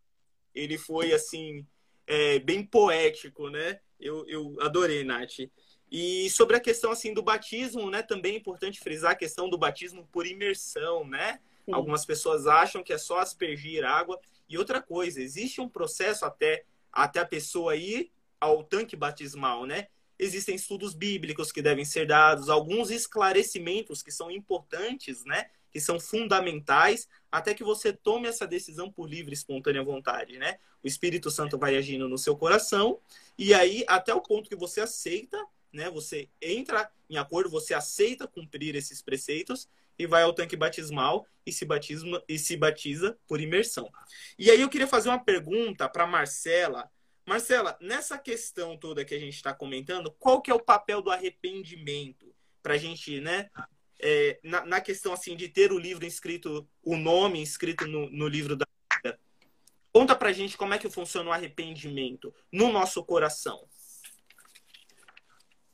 [0.53, 1.65] ele foi assim
[2.05, 3.79] é, bem poético, né?
[3.99, 5.39] Eu, eu adorei, Nath.
[5.91, 9.57] E sobre a questão assim do batismo, né, também é importante frisar a questão do
[9.57, 11.39] batismo por imersão, né?
[11.65, 11.73] Sim.
[11.73, 14.19] Algumas pessoas acham que é só aspergir água.
[14.47, 19.87] E outra coisa, existe um processo até até a pessoa ir ao tanque batismal, né?
[20.21, 25.49] Existem estudos bíblicos que devem ser dados, alguns esclarecimentos que são importantes, né?
[25.71, 30.59] Que são fundamentais até que você tome essa decisão por livre e espontânea vontade, né?
[30.83, 32.99] O Espírito Santo vai agindo no seu coração
[33.37, 35.37] e aí até o ponto que você aceita
[35.71, 35.89] né?
[35.89, 41.51] Você entra em acordo, você aceita cumprir esses preceitos e vai ao tanque batismal e
[41.51, 43.89] se batisma e se batiza por imersão.
[44.37, 46.89] E aí eu queria fazer uma pergunta para Marcela.
[47.31, 51.09] Marcela, nessa questão toda que a gente está comentando, qual que é o papel do
[51.09, 53.49] arrependimento para a gente, né?
[54.01, 58.27] É, na, na, questão assim de ter o livro inscrito, o nome inscrito no, no
[58.27, 58.65] livro da
[58.97, 59.17] vida.
[59.93, 63.65] Conta pra gente como é que funciona o arrependimento no nosso coração.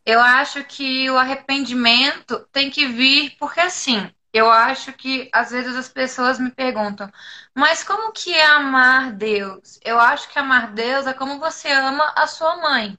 [0.05, 5.75] Eu acho que o arrependimento tem que vir porque assim, eu acho que às vezes
[5.75, 7.11] as pessoas me perguntam,
[7.55, 9.79] mas como que é amar Deus?
[9.83, 12.97] Eu acho que amar Deus é como você ama a sua mãe.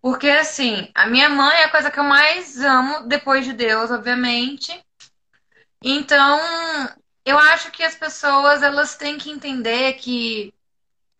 [0.00, 3.90] Porque assim, a minha mãe é a coisa que eu mais amo depois de Deus,
[3.90, 4.84] obviamente.
[5.82, 6.40] Então,
[7.24, 10.52] eu acho que as pessoas elas têm que entender que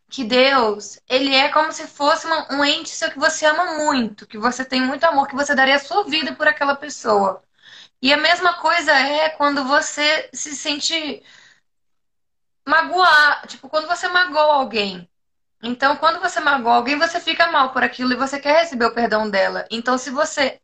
[0.08, 4.38] que Deus, ele é como se fosse um ente seu que você ama muito, que
[4.38, 7.42] você tem muito amor, que você daria a sua vida por aquela pessoa.
[8.02, 11.22] E a mesma coisa é quando você se sente
[12.66, 15.08] magoar, tipo, quando você magoa alguém.
[15.62, 18.94] Então, quando você magoa alguém, você fica mal por aquilo e você quer receber o
[18.94, 19.66] perdão dela.
[19.70, 20.60] Então, se você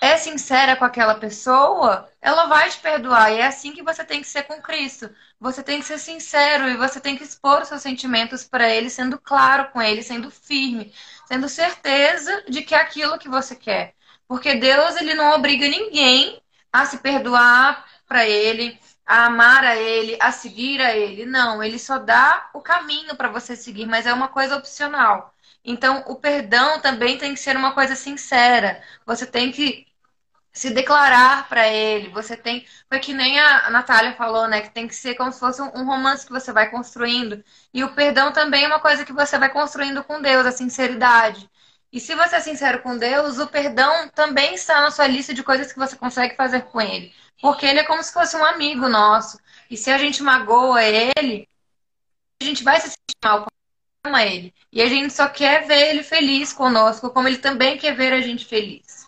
[0.00, 3.32] é sincera com aquela pessoa, ela vai te perdoar.
[3.32, 5.10] E é assim que você tem que ser com Cristo.
[5.38, 8.88] Você tem que ser sincero e você tem que expor os seus sentimentos para ele,
[8.88, 10.94] sendo claro com ele, sendo firme,
[11.28, 13.94] tendo certeza de que é aquilo que você quer.
[14.26, 16.40] Porque Deus, ele não obriga ninguém
[16.72, 21.26] a se perdoar para ele, a amar a ele, a seguir a ele.
[21.26, 25.34] Não, ele só dá o caminho para você seguir, mas é uma coisa opcional.
[25.64, 28.82] Então, o perdão também tem que ser uma coisa sincera.
[29.06, 29.86] Você tem que
[30.52, 32.08] se declarar para ele.
[32.10, 32.66] Você tem.
[32.88, 34.60] Foi que nem a Natália falou, né?
[34.62, 37.42] Que tem que ser como se fosse um romance que você vai construindo.
[37.74, 41.49] E o perdão também é uma coisa que você vai construindo com Deus, a sinceridade.
[41.92, 45.42] E se você é sincero com Deus, o perdão também está na sua lista de
[45.42, 47.12] coisas que você consegue fazer com ele.
[47.40, 49.38] Porque ele é como se fosse um amigo nosso.
[49.68, 51.48] E se a gente magoa ele,
[52.40, 53.46] a gente vai se sentir mal
[54.04, 54.54] ama ele.
[54.72, 58.20] E a gente só quer ver ele feliz conosco, como ele também quer ver a
[58.20, 59.06] gente feliz.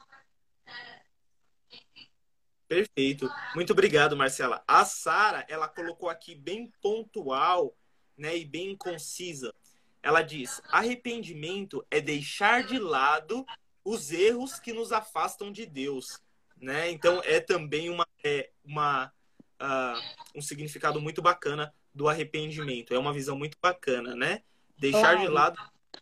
[2.69, 3.31] Perfeito.
[3.55, 4.63] Muito obrigado, Marcela.
[4.67, 7.75] A Sara, ela colocou aqui bem pontual,
[8.17, 9.55] né, e bem concisa.
[10.03, 13.47] Ela diz: "Arrependimento é deixar de lado
[13.85, 16.21] os erros que nos afastam de Deus",
[16.57, 16.91] né?
[16.91, 19.13] Então é também uma é uma
[19.61, 22.95] uh, um significado muito bacana do arrependimento.
[22.95, 24.43] É uma visão muito bacana, né?
[24.79, 25.59] Deixar de lado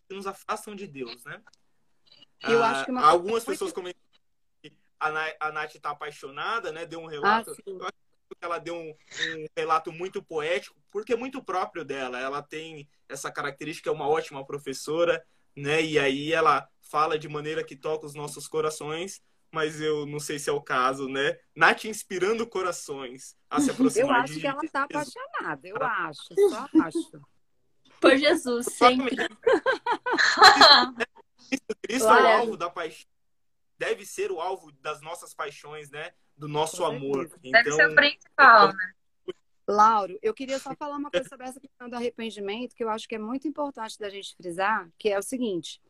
[0.09, 1.43] que nos afastam de Deus, né?
[2.43, 4.01] Eu acho que uma algumas pessoas comentam
[5.01, 6.85] a, Nath está apaixonada, né?
[6.85, 7.51] Deu um relato.
[7.51, 7.73] Ah, que
[8.41, 12.19] ela deu um, um, relato muito poético, porque é muito próprio dela.
[12.19, 15.25] Ela tem essa característica, é uma ótima professora,
[15.57, 15.83] né?
[15.83, 19.23] E aí ela fala de maneira que toca os nossos corações,
[19.53, 21.39] mas eu não sei se é o caso, né?
[21.55, 26.35] Nath inspirando corações a se aproximar Eu acho de que ela está apaixonada, eu acho,
[26.51, 27.21] só acho.
[28.01, 29.17] Por Jesus, sempre.
[31.83, 33.10] Cristo é o alvo da paixão
[33.81, 36.13] deve ser o alvo das nossas paixões, né?
[36.37, 37.31] Do nosso amor.
[37.43, 38.93] Então, deve ser o principal, né?
[39.67, 43.09] Lauro, eu queria só falar uma coisa sobre essa questão do arrependimento, que eu acho
[43.09, 45.81] que é muito importante da gente frisar, que é o seguinte: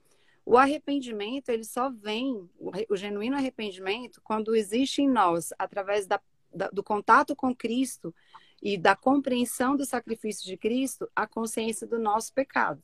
[0.47, 2.49] o arrependimento ele só vem,
[2.89, 6.21] o, genuíno arrependimento, quando existe em nós, através da,
[6.55, 8.15] da, do contato com Cristo
[8.63, 12.81] e da compreensão do sacrifício de Cristo, a consciência do nosso pecado,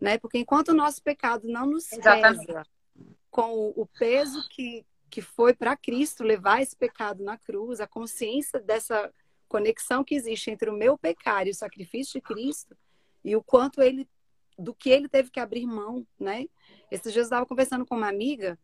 [0.00, 0.16] né?
[0.16, 2.46] Porque enquanto o nosso pecado não nos Exatamente.
[2.46, 2.64] pesa
[3.32, 8.60] com o peso que, que foi para Cristo levar esse pecado na cruz, a consciência
[8.60, 9.10] dessa
[9.48, 12.76] conexão que existe entre o meu pecado e o sacrifício de Cristo
[13.24, 14.06] e o quanto ele
[14.58, 16.44] do que ele teve que abrir mão, né?
[16.90, 18.58] Esses dias eu estava conversando com uma amiga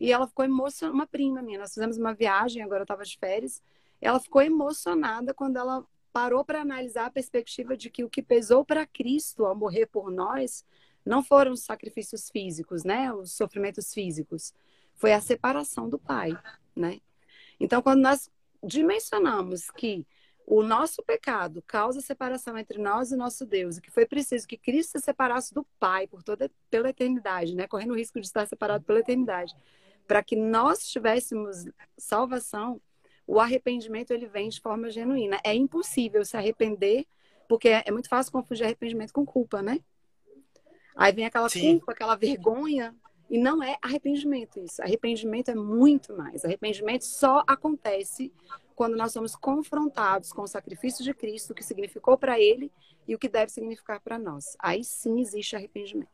[0.00, 3.18] e ela ficou emocionada, uma prima minha, nós fizemos uma viagem, agora eu estava de
[3.18, 3.62] férias,
[4.00, 8.64] ela ficou emocionada quando ela parou para analisar a perspectiva de que o que pesou
[8.64, 10.64] para Cristo ao morrer por nós
[11.04, 13.12] não foram os sacrifícios físicos, né?
[13.12, 14.52] Os sofrimentos físicos.
[14.94, 16.36] Foi a separação do pai,
[16.74, 17.00] né?
[17.58, 18.30] Então, quando nós
[18.62, 20.06] dimensionamos que
[20.46, 24.58] o nosso pecado causa separação entre nós e nosso Deus, e que foi preciso que
[24.58, 27.66] Cristo se separasse do Pai por toda pela eternidade, né?
[27.66, 29.54] Correndo o risco de estar separado pela eternidade,
[30.06, 31.64] para que nós tivéssemos
[31.96, 32.80] salvação,
[33.26, 35.40] o arrependimento ele vem de forma genuína.
[35.42, 37.06] É impossível se arrepender,
[37.48, 39.80] porque é muito fácil confundir arrependimento com culpa, né?
[40.94, 41.78] Aí vem aquela Sim.
[41.78, 42.94] culpa, aquela vergonha,
[43.28, 44.82] e não é arrependimento isso.
[44.82, 46.44] Arrependimento é muito mais.
[46.44, 48.32] Arrependimento só acontece
[48.74, 52.70] quando nós somos confrontados com o sacrifício de Cristo, o que significou para ele
[53.06, 54.56] e o que deve significar para nós.
[54.58, 56.08] Aí sim existe arrependimento.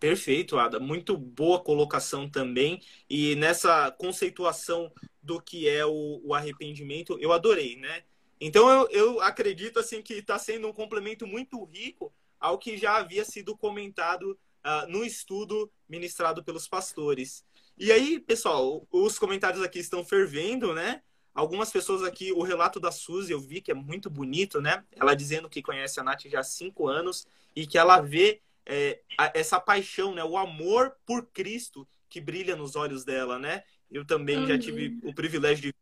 [0.00, 0.78] Perfeito, Ada.
[0.78, 2.80] Muito boa colocação também.
[3.08, 4.92] E nessa conceituação
[5.22, 8.02] do que é o, o arrependimento, eu adorei, né?
[8.40, 12.96] Então eu, eu acredito assim que está sendo um complemento muito rico ao que já
[12.96, 17.44] havia sido comentado uh, no estudo ministrado pelos pastores.
[17.76, 21.02] E aí, pessoal, os comentários aqui estão fervendo, né?
[21.34, 24.84] Algumas pessoas aqui, o relato da Suzy, eu vi que é muito bonito, né?
[24.92, 29.00] Ela dizendo que conhece a Nath já há cinco anos e que ela vê é,
[29.32, 30.24] essa paixão, né?
[30.24, 33.62] O amor por Cristo que brilha nos olhos dela, né?
[33.90, 35.74] Eu também já tive o privilégio de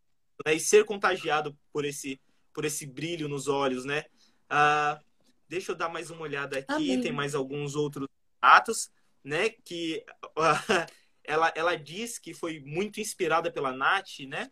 [0.45, 0.55] né?
[0.55, 2.21] E ser contagiado por esse,
[2.53, 4.05] por esse brilho nos olhos, né?
[4.51, 5.03] Uh,
[5.49, 7.01] deixa eu dar mais uma olhada aqui, Amém.
[7.01, 8.09] tem mais alguns outros
[8.41, 8.91] atos,
[9.23, 9.51] né?
[9.51, 10.05] Que
[11.25, 14.51] ela, ela diz que foi muito inspirada pela Nath, né?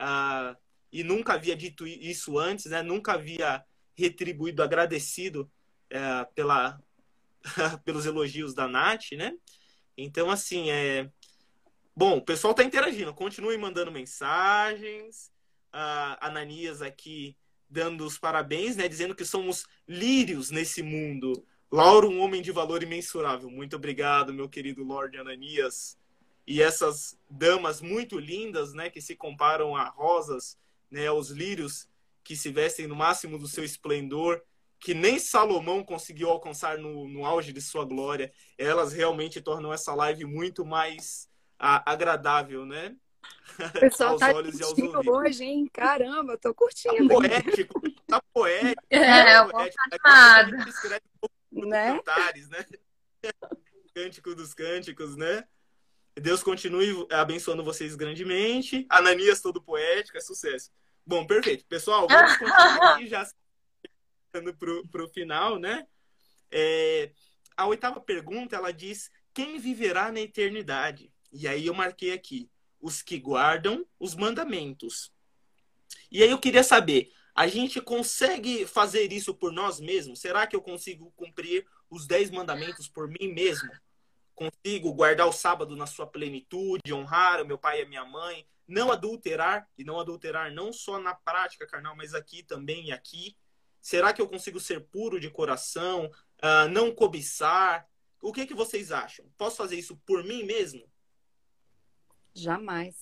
[0.00, 0.56] Uh,
[0.92, 2.82] e nunca havia dito isso antes, né?
[2.82, 3.64] Nunca havia
[3.96, 5.50] retribuído, agradecido
[5.92, 6.80] uh, pela,
[7.84, 9.36] pelos elogios da Nath, né?
[9.96, 11.10] Então, assim, é...
[11.94, 13.14] Bom, o pessoal está interagindo.
[13.14, 15.32] Continue mandando mensagens.
[15.72, 17.36] A Ananias aqui
[17.68, 18.88] dando os parabéns, né?
[18.88, 21.44] Dizendo que somos lírios nesse mundo.
[21.70, 23.50] Lauro, um homem de valor imensurável.
[23.50, 25.98] Muito obrigado, meu querido Lorde Ananias.
[26.46, 28.88] E essas damas muito lindas, né?
[28.88, 30.58] Que se comparam a rosas,
[30.90, 31.06] né?
[31.06, 31.88] Aos lírios
[32.22, 34.42] que se vestem no máximo do seu esplendor
[34.78, 39.94] que nem Salomão conseguiu alcançar no, no auge de sua glória, elas realmente tornam essa
[39.94, 42.94] live muito mais a, agradável, né?
[43.58, 45.06] O pessoal aos tá olhos e aos ouvidos.
[45.06, 45.70] hoje, hein?
[45.72, 47.08] Caramba, tô curtindo.
[47.08, 48.82] Tá poético, tá poético.
[48.90, 49.82] É, tá poético.
[50.04, 51.02] a gente escreve
[51.52, 51.96] um né?
[51.96, 52.66] cantares, né?
[53.94, 55.44] Cântico dos cânticos, né?
[56.14, 58.86] Deus continue abençoando vocês grandemente.
[58.90, 60.70] Ananias todo poético, é sucesso.
[61.06, 61.64] Bom, perfeito.
[61.66, 63.26] Pessoal, vamos continuar aqui já
[64.90, 65.86] para o final, né?
[66.50, 67.10] É,
[67.56, 71.12] a oitava pergunta, ela diz, quem viverá na eternidade?
[71.32, 72.50] E aí eu marquei aqui,
[72.80, 75.12] os que guardam os mandamentos.
[76.10, 80.20] E aí eu queria saber, a gente consegue fazer isso por nós mesmos?
[80.20, 83.70] Será que eu consigo cumprir os dez mandamentos por mim mesmo?
[84.34, 88.46] Consigo guardar o sábado na sua plenitude, honrar o meu pai e a minha mãe,
[88.66, 93.36] não adulterar, e não adulterar não só na prática carnal, mas aqui também e aqui.
[93.80, 96.10] Será que eu consigo ser puro de coração?
[96.42, 97.86] Uh, não cobiçar?
[98.20, 99.26] O que, que vocês acham?
[99.36, 100.82] Posso fazer isso por mim mesmo?
[102.36, 102.94] Jamais.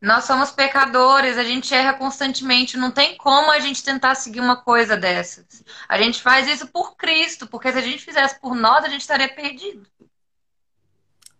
[0.00, 4.56] Nós somos pecadores, a gente erra constantemente, não tem como a gente tentar seguir uma
[4.56, 5.62] coisa dessas.
[5.88, 9.02] A gente faz isso por Cristo, porque se a gente fizesse por nós, a gente
[9.02, 9.86] estaria perdido.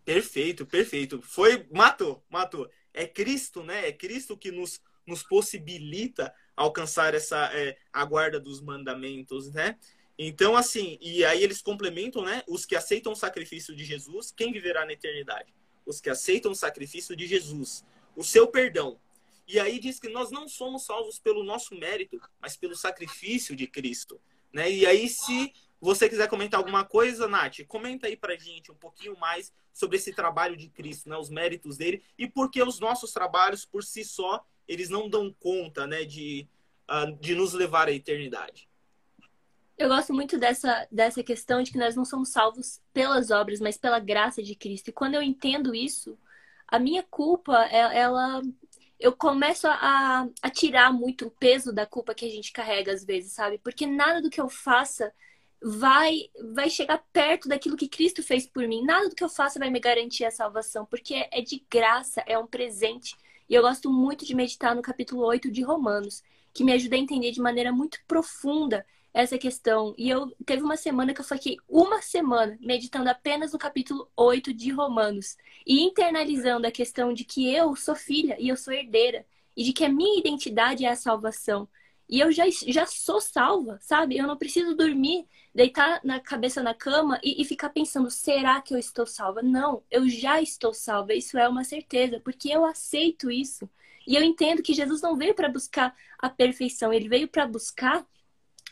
[0.04, 1.22] Perfeito, perfeito.
[1.22, 2.68] Foi, matou, matou.
[2.92, 3.88] É Cristo, né?
[3.88, 9.78] É Cristo que nos, nos possibilita alcançar essa é, a guarda dos mandamentos, né?
[10.18, 12.42] Então, assim, e aí eles complementam, né?
[12.48, 15.54] Os que aceitam o sacrifício de Jesus, quem viverá na eternidade?
[15.88, 17.82] Os que aceitam o sacrifício de Jesus,
[18.14, 19.00] o seu perdão.
[19.46, 23.66] E aí diz que nós não somos salvos pelo nosso mérito, mas pelo sacrifício de
[23.66, 24.20] Cristo,
[24.52, 24.70] né?
[24.70, 29.18] E aí, se você quiser comentar alguma coisa, Nath, comenta aí pra gente um pouquinho
[29.18, 31.16] mais sobre esse trabalho de Cristo, né?
[31.16, 35.34] Os méritos dele e por que os nossos trabalhos por si só eles não dão
[35.40, 36.46] conta, né, de,
[36.90, 38.68] uh, de nos levar à eternidade.
[39.78, 43.78] Eu gosto muito dessa, dessa questão de que nós não somos salvos pelas obras, mas
[43.78, 44.88] pela graça de Cristo.
[44.88, 46.18] E quando eu entendo isso,
[46.66, 48.42] a minha culpa, é, ela.
[48.98, 53.04] Eu começo a, a tirar muito o peso da culpa que a gente carrega às
[53.04, 53.58] vezes, sabe?
[53.58, 55.12] Porque nada do que eu faça
[55.62, 58.84] vai vai chegar perto daquilo que Cristo fez por mim.
[58.84, 62.36] Nada do que eu faça vai me garantir a salvação, porque é de graça, é
[62.36, 63.16] um presente.
[63.48, 66.98] E eu gosto muito de meditar no capítulo 8 de Romanos, que me ajuda a
[66.98, 68.84] entender de maneira muito profunda
[69.18, 69.96] essa questão.
[69.98, 74.54] E eu teve uma semana que eu fiquei uma semana meditando apenas no capítulo 8
[74.54, 79.26] de Romanos e internalizando a questão de que eu sou filha e eu sou herdeira
[79.56, 81.68] e de que a minha identidade é a salvação.
[82.08, 84.16] E eu já, já sou salva, sabe?
[84.16, 88.72] Eu não preciso dormir, deitar na cabeça na cama e, e, ficar pensando, será que
[88.72, 89.42] eu estou salva?
[89.42, 91.12] Não, eu já estou salva.
[91.12, 93.68] Isso é uma certeza, porque eu aceito isso.
[94.06, 98.06] E eu entendo que Jesus não veio para buscar a perfeição, ele veio para buscar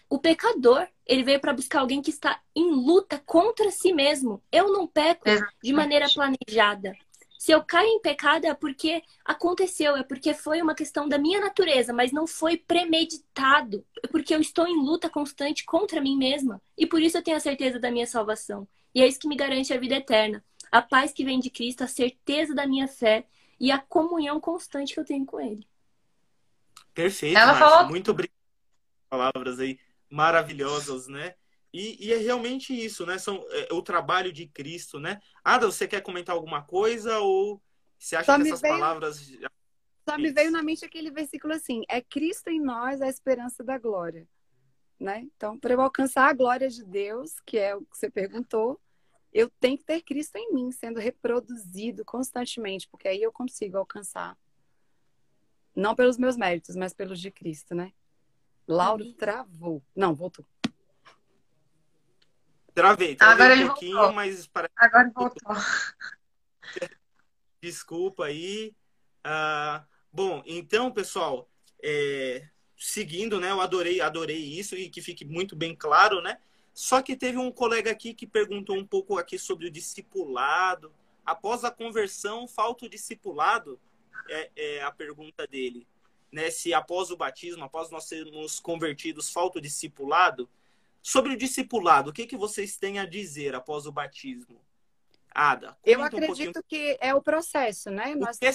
[0.08, 0.86] o pecador.
[1.06, 4.42] Ele veio para buscar alguém que está em luta contra si mesmo.
[4.50, 5.24] Eu não peco
[5.62, 6.96] de maneira planejada.
[7.38, 11.38] Se eu caio em pecado é porque aconteceu, é porque foi uma questão da minha
[11.38, 13.84] natureza, mas não foi premeditado.
[14.02, 16.60] É porque eu estou em luta constante contra mim mesma.
[16.76, 18.66] E por isso eu tenho a certeza da minha salvação.
[18.92, 20.42] E é isso que me garante a vida eterna.
[20.72, 23.26] A paz que vem de Cristo, a certeza da minha fé
[23.60, 25.64] e a comunhão constante que eu tenho com Ele.
[26.92, 27.88] Perfeito, Ela falou...
[27.90, 28.34] Muito obrigado.
[29.08, 29.78] Palavras aí
[30.10, 31.34] maravilhosas, né?
[31.72, 33.18] E, e, é realmente isso, né?
[33.18, 35.20] São, é, o trabalho de Cristo, né?
[35.44, 37.62] Ada, você quer comentar alguma coisa ou
[37.98, 39.30] você acha Só que essas veio, palavras.
[40.08, 43.78] Só me veio na mente aquele versículo assim: é Cristo em nós a esperança da
[43.78, 44.26] glória.
[44.98, 45.26] Né?
[45.36, 48.80] Então, para eu alcançar a glória de Deus, que é o que você perguntou,
[49.30, 54.34] eu tenho que ter Cristo em mim, sendo reproduzido constantemente, porque aí eu consigo alcançar.
[55.74, 57.92] Não pelos meus méritos, mas pelos de Cristo, né?
[58.66, 59.82] Lauro travou.
[59.94, 60.44] Não, voltou.
[62.74, 64.14] Travei, travei Agora um pouquinho, voltou.
[64.14, 64.74] mas parece...
[64.76, 65.54] Agora voltou.
[67.62, 68.74] Desculpa aí.
[69.24, 69.84] Uh,
[70.16, 71.46] Bom, então, pessoal,
[71.84, 73.50] é, seguindo, né?
[73.50, 76.38] Eu adorei, adorei isso e que fique muito bem claro, né?
[76.72, 80.90] Só que teve um colega aqui que perguntou um pouco aqui sobre o discipulado.
[81.22, 83.78] Após a conversão, falta o discipulado?
[84.30, 85.86] É, é a pergunta dele.
[86.36, 86.50] Né?
[86.50, 90.46] Se após o batismo, após nós sermos convertidos, falta o discipulado?
[91.00, 94.60] Sobre o discipulado, o que, que vocês têm a dizer após o batismo?
[95.34, 95.78] Ada.
[95.82, 98.14] Eu acredito um que é o processo, né?
[98.14, 98.52] O Nós que, é,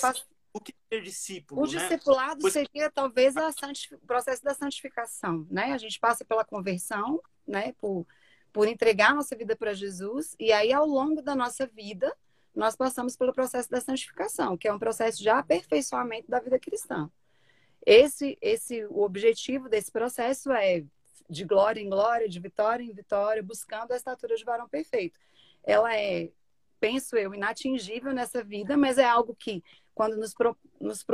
[0.53, 1.61] o que é discípulo?
[1.61, 1.71] O né?
[1.71, 2.53] discipulado pois...
[2.53, 5.73] seria talvez o processo da santificação, né?
[5.73, 7.73] A gente passa pela conversão, né?
[7.79, 8.05] Por,
[8.53, 12.15] por entregar nossa vida para Jesus e aí ao longo da nossa vida
[12.53, 17.09] nós passamos pelo processo da santificação, que é um processo de aperfeiçoamento da vida cristã.
[17.85, 20.83] Esse, esse, o objetivo desse processo é
[21.29, 25.19] de glória em glória, de vitória em vitória, buscando a estatura de varão perfeito.
[25.63, 26.29] Ela é
[26.81, 29.63] penso eu, inatingível nessa vida, mas é algo que,
[29.93, 31.05] quando nos, pro, nos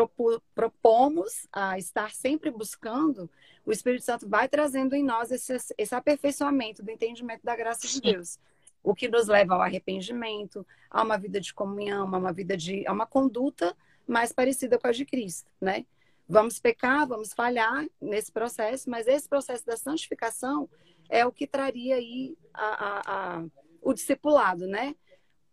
[0.55, 3.29] propomos a estar sempre buscando,
[3.65, 7.99] o Espírito Santo vai trazendo em nós esse, esse aperfeiçoamento do entendimento da graça de
[7.99, 8.39] Deus.
[8.81, 12.87] O que nos leva ao arrependimento, a uma vida de comunhão, a uma vida de.
[12.87, 13.75] a uma conduta
[14.07, 15.85] mais parecida com a de Cristo, né?
[16.27, 20.69] Vamos pecar, vamos falhar nesse processo, mas esse processo da santificação
[21.09, 23.01] é o que traria aí a, a,
[23.37, 23.45] a,
[23.81, 24.95] o discipulado, né?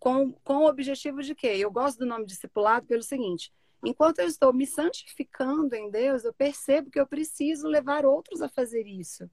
[0.05, 1.47] com, com o objetivo de quê?
[1.59, 3.51] Eu gosto do nome discipulado pelo seguinte:
[3.83, 8.49] enquanto eu estou me santificando em Deus, eu percebo que eu preciso levar outros a
[8.51, 9.31] fazer isso.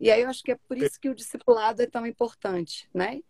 [0.00, 3.20] E aí eu acho que é por isso que o discipulado é tão importante, né?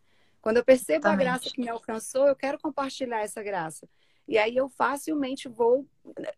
[0.40, 1.26] Quando eu percebo Exatamente.
[1.26, 3.88] a graça que me alcançou, eu quero compartilhar essa graça.
[4.28, 5.88] E aí eu facilmente vou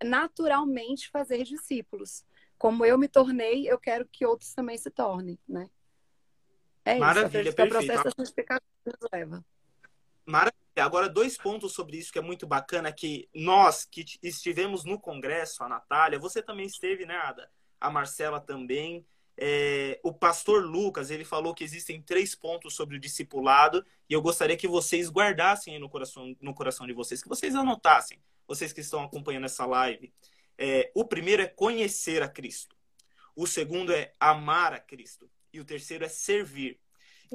[0.05, 2.25] naturalmente fazer discípulos.
[2.59, 5.71] Como eu me tornei, eu quero que outros também se tornem, né?
[6.85, 7.61] É Maravilha, isso.
[7.61, 9.45] É o processo da santificação que nos leva.
[10.25, 10.59] Maravilha.
[10.77, 15.65] Agora, dois pontos sobre isso que é muito bacana, que nós que estivemos no Congresso,
[15.65, 17.51] a Natália, você também esteve, né, Ada?
[17.81, 19.07] A Marcela também.
[19.41, 24.21] É, o pastor Lucas, ele falou que existem três pontos sobre o discipulado e eu
[24.21, 28.81] gostaria que vocês guardassem no coração, no coração de vocês, que vocês anotassem, vocês que
[28.81, 30.13] estão acompanhando essa live.
[30.59, 32.75] É, o primeiro é conhecer a Cristo.
[33.37, 35.31] O segundo é amar a Cristo.
[35.53, 36.81] E o terceiro é servir.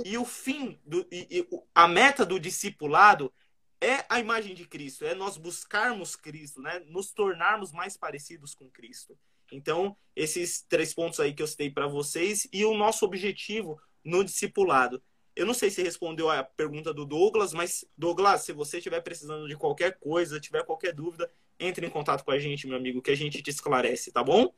[0.04, 3.34] E o fim, do, e, e, a meta do discipulado
[3.80, 6.80] é a imagem de Cristo, é nós buscarmos Cristo, né?
[6.88, 9.18] nos tornarmos mais parecidos com Cristo.
[9.54, 14.24] Então, esses três pontos aí que eu citei para vocês e o nosso objetivo no
[14.24, 15.02] discipulado.
[15.36, 19.48] Eu não sei se respondeu a pergunta do Douglas, mas Douglas, se você estiver precisando
[19.48, 21.30] de qualquer coisa, tiver qualquer dúvida,
[21.60, 24.54] entre em contato com a gente, meu amigo, que a gente te esclarece, tá bom?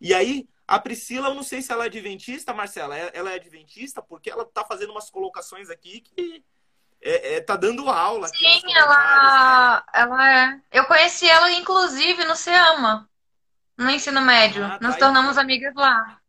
[0.00, 2.98] E aí, a Priscila, eu não sei se ela é adventista, Marcela.
[2.98, 6.44] É, ela é adventista porque ela tá fazendo umas colocações aqui que
[7.00, 8.28] é, é, tá dando aula.
[8.28, 10.60] Sim, ela, ela é.
[10.72, 13.08] Eu conheci ela, inclusive, no SEAMA,
[13.76, 14.64] no ensino médio.
[14.64, 15.44] Ah, tá Nos tornamos aí.
[15.44, 16.20] amigas lá.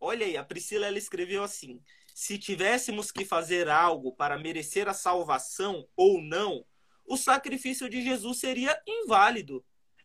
[0.00, 1.80] Olha aí, a Priscila ela escreveu assim:
[2.14, 6.64] se tivéssemos que fazer algo para merecer a salvação ou não,
[7.06, 9.64] o sacrifício de Jesus seria inválido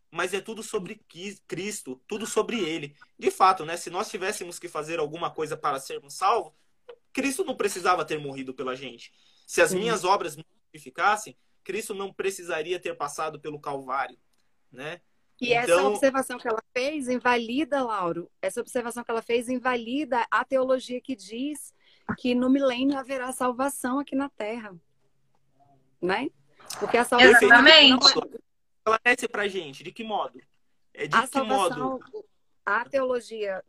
[0.09, 1.01] mas é tudo sobre
[1.47, 2.95] Cristo, tudo sobre Ele.
[3.17, 3.77] De fato, né?
[3.77, 6.53] Se nós tivéssemos que fazer alguma coisa para sermos salvos,
[7.11, 9.11] Cristo não precisava ter morrido pela gente.
[9.45, 9.79] Se as Sim.
[9.79, 14.17] minhas obras me justificassem, Cristo não precisaria ter passado pelo Calvário,
[14.71, 15.01] né?
[15.39, 15.79] E então...
[15.79, 20.99] essa observação que ela fez invalida, Lauro, essa observação que ela fez invalida a teologia
[20.99, 21.73] que diz
[22.17, 24.75] que no milênio haverá salvação aqui na Terra.
[26.01, 26.29] Né?
[26.79, 27.89] Porque a salvação Exatamente.
[27.89, 28.17] não é,
[28.79, 30.39] esclarece pra gente, de que modo?
[30.93, 32.25] É de a que salvação, modo?
[32.65, 33.63] A teologia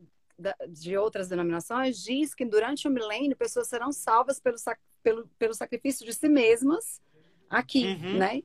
[0.68, 4.56] de outras denominações diz que durante o milênio pessoas serão salvas pelo,
[5.02, 7.02] pelo, pelo sacrifício de si mesmas
[7.50, 8.18] aqui, uhum.
[8.18, 8.42] né?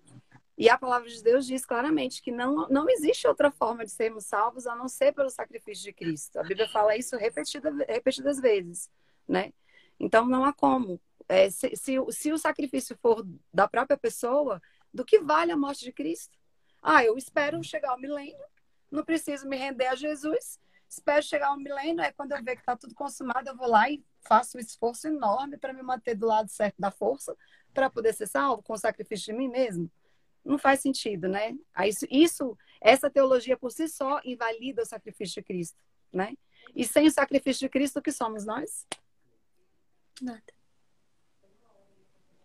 [0.57, 4.25] E a palavra de Deus diz claramente que não, não existe outra forma de sermos
[4.25, 6.39] salvos a não ser pelo sacrifício de Cristo.
[6.39, 8.89] A Bíblia fala isso repetida, repetidas vezes,
[9.27, 9.51] né?
[9.99, 11.01] Então não há como.
[11.27, 14.61] É, se, se, se o sacrifício for da própria pessoa,
[14.93, 16.37] do que vale a morte de Cristo?
[16.81, 18.45] Ah, eu espero chegar ao milênio,
[18.91, 20.59] não preciso me render a Jesus.
[20.87, 23.89] Espero chegar ao milênio, é quando eu ver que está tudo consumado, eu vou lá
[23.89, 27.35] e faço um esforço enorme para me manter do lado certo da força,
[27.73, 29.89] para poder ser salvo com o sacrifício de mim mesmo.
[30.43, 31.55] Não faz sentido, né?
[31.85, 35.77] Isso, isso, essa teologia por si só invalida o sacrifício de Cristo,
[36.11, 36.33] né?
[36.75, 38.85] E sem o sacrifício de Cristo, o que somos nós?
[40.21, 40.43] Nada.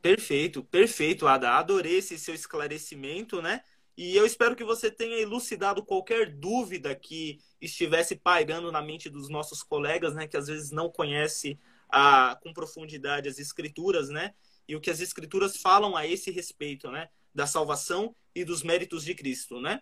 [0.00, 1.58] Perfeito, perfeito, Ada.
[1.58, 3.62] Adorei esse seu esclarecimento, né?
[3.96, 9.28] E eu espero que você tenha elucidado qualquer dúvida que estivesse pairando na mente dos
[9.28, 14.34] nossos colegas, né, que às vezes não conhece a, com profundidade as escrituras, né,
[14.68, 19.04] e o que as escrituras falam a esse respeito, né, da salvação e dos méritos
[19.04, 19.80] de Cristo, né.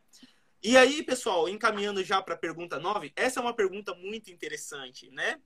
[0.62, 5.10] E aí, pessoal, encaminhando já para a pergunta 9, essa é uma pergunta muito interessante,
[5.10, 5.40] né?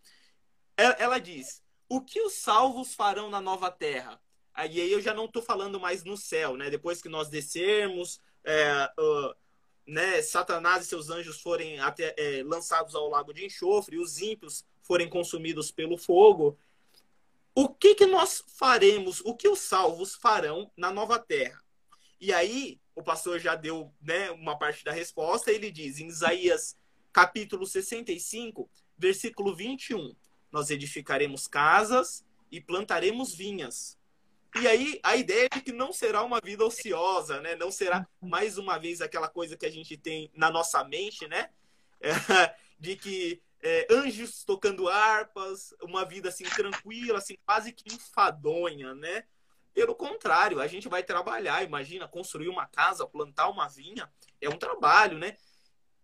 [0.76, 4.20] Ela diz: O que os salvos farão na nova terra?
[4.54, 6.70] Aí eu já não estou falando mais no céu, né?
[6.70, 9.34] Depois que nós descermos, é, uh,
[9.86, 14.20] né, Satanás e seus anjos forem até, é, lançados ao lago de enxofre, e os
[14.20, 16.58] ímpios forem consumidos pelo fogo,
[17.54, 21.62] o que, que nós faremos, o que os salvos farão na nova terra?
[22.20, 26.76] E aí, o pastor já deu né, uma parte da resposta, ele diz em Isaías
[27.12, 30.14] capítulo 65, versículo 21,
[30.52, 33.98] nós edificaremos casas e plantaremos vinhas.
[34.60, 37.54] E aí a ideia é que não será uma vida ociosa, né?
[37.54, 41.50] Não será mais uma vez aquela coisa que a gente tem na nossa mente, né?
[42.00, 42.10] É,
[42.78, 49.24] de que é, anjos tocando harpas, uma vida assim tranquila, assim quase que enfadonha, né?
[49.72, 54.10] Pelo contrário, a gente vai trabalhar, imagina, construir uma casa, plantar uma vinha,
[54.40, 55.36] é um trabalho, né?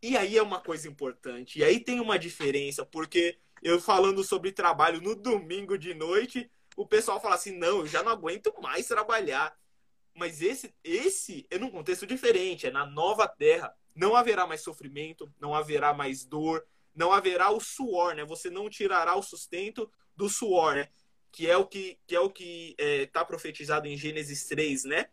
[0.03, 1.59] E aí é uma coisa importante.
[1.59, 6.87] E aí tem uma diferença, porque eu falando sobre trabalho no domingo de noite, o
[6.87, 9.57] pessoal fala assim: "Não, eu já não aguento mais trabalhar".
[10.15, 13.75] Mas esse esse é num contexto diferente, é na nova terra.
[13.95, 18.25] Não haverá mais sofrimento, não haverá mais dor, não haverá o suor, né?
[18.25, 20.89] Você não tirará o sustento do suor, né?
[21.37, 25.07] Que é o que, que é o que está é, profetizado em Gênesis 3, né?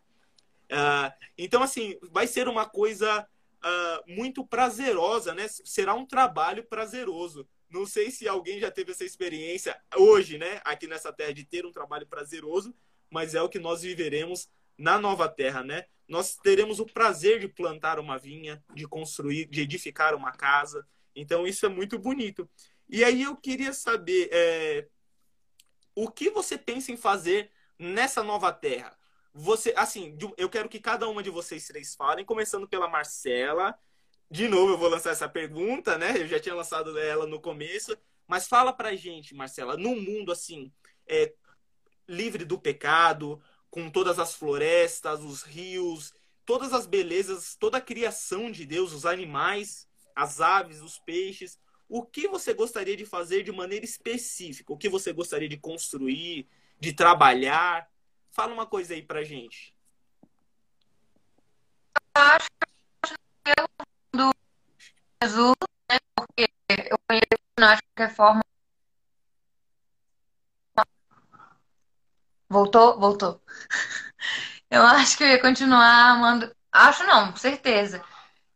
[0.72, 3.28] Uh, então, assim, vai ser uma coisa
[3.60, 5.50] uh, muito prazerosa, né?
[5.50, 7.46] Será um trabalho prazeroso.
[7.70, 10.62] Não sei se alguém já teve essa experiência hoje, né?
[10.64, 12.74] Aqui nessa terra de ter um trabalho prazeroso,
[13.10, 15.88] mas é o que nós viveremos na nova terra, né?
[16.08, 20.88] Nós teremos o prazer de plantar uma vinha, de construir, de edificar uma casa.
[21.14, 22.50] Então, isso é muito bonito.
[22.90, 24.88] E aí eu queria saber, é,
[25.96, 28.98] o que você pensa em fazer nessa nova terra?
[29.34, 33.78] Você, assim, eu quero que cada uma de vocês três falem, começando pela Marcela.
[34.30, 36.18] De novo, eu vou lançar essa pergunta, né?
[36.18, 40.72] Eu já tinha lançado ela no começo, mas fala pra gente, Marcela, num mundo assim,
[41.08, 41.34] é,
[42.08, 46.14] livre do pecado, com todas as florestas, os rios,
[46.46, 51.58] todas as belezas, toda a criação de Deus, os animais, as aves, os peixes
[51.94, 54.74] o que você gostaria de fazer de maneira específica?
[54.74, 57.88] O que você gostaria de construir, de trabalhar?
[58.32, 59.76] Fala uma coisa aí pra gente.
[62.18, 62.50] Eu acho
[63.46, 63.54] que
[64.12, 64.32] do
[65.22, 65.54] Jesus,
[65.88, 66.00] né?
[66.16, 68.42] porque eu conheço qualquer forma.
[72.50, 73.00] Voltou?
[73.00, 73.42] Voltou.
[74.68, 76.52] Eu acho que eu ia continuar amando.
[76.72, 78.04] Acho não, certeza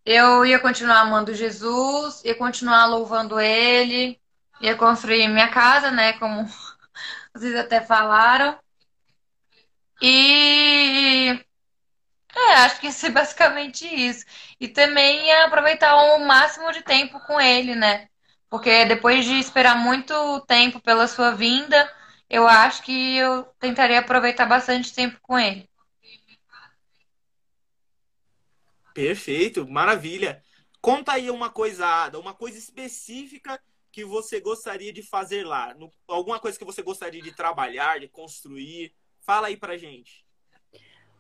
[0.08, 4.20] eu ia continuar amando Jesus, ia continuar louvando Ele,
[4.62, 6.14] ia construir minha casa, né?
[6.14, 6.46] Como
[7.36, 8.58] vocês até falaram.
[10.02, 11.40] E
[12.36, 14.26] é, acho que isso é basicamente isso.
[14.60, 18.08] E também ia aproveitar o máximo de tempo com ele, né?
[18.50, 20.14] Porque depois de esperar muito
[20.48, 21.92] tempo pela sua vinda,
[22.30, 25.67] eu acho que eu tentaria aproveitar bastante tempo com ele.
[28.98, 30.42] Perfeito, maravilha.
[30.82, 35.72] Conta aí uma coisa, Ada, uma coisa específica que você gostaria de fazer lá.
[35.76, 38.92] No, alguma coisa que você gostaria de trabalhar, de construir.
[39.22, 40.26] Fala aí pra gente.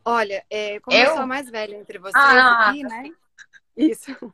[0.04, 1.04] Olha, é, como eu...
[1.04, 3.12] eu sou a mais velha entre vocês ah, aqui, né?
[3.78, 4.34] Isso.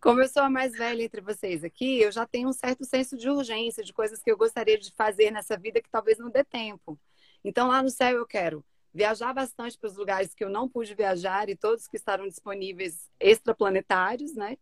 [0.00, 3.14] Como eu sou a mais velha entre vocês aqui, eu já tenho um certo senso
[3.14, 6.42] de urgência, de coisas que eu gostaria de fazer nessa vida que talvez não dê
[6.42, 6.98] tempo.
[7.44, 10.94] Então, lá no céu, eu quero viajar bastante para os lugares que eu não pude
[10.94, 14.56] viajar e todos que estavam disponíveis extraplanetários, né?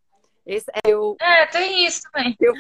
[0.45, 2.37] Esse é, eu, é tem isso também.
[2.41, 2.55] Eu,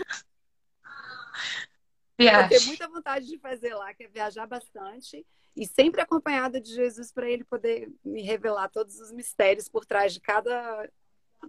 [2.18, 5.24] eu tenho muita vontade de fazer lá, que é viajar bastante
[5.56, 10.12] e sempre acompanhada de Jesus para ele poder me revelar todos os mistérios por trás
[10.12, 10.88] de cada,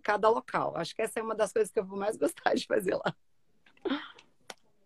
[0.01, 0.76] cada local.
[0.76, 3.15] Acho que essa é uma das coisas que eu vou mais gostar de fazer lá.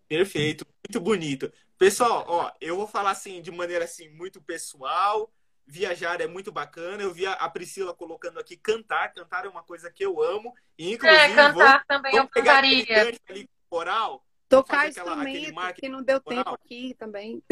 [0.08, 1.52] Perfeito, muito bonito.
[1.84, 5.30] Pessoal, ó, eu vou falar assim de maneira assim muito pessoal.
[5.68, 7.04] Viajar é muito bacana.
[7.04, 9.12] Eu vi a Priscila colocando aqui cantar.
[9.14, 10.54] Cantar é uma coisa que eu amo.
[10.78, 13.18] E, inclusive, é, cantar vou, também eu cantaria.
[13.28, 17.44] Ali, coral, Tocar instrumento, que não deu tempo aqui também.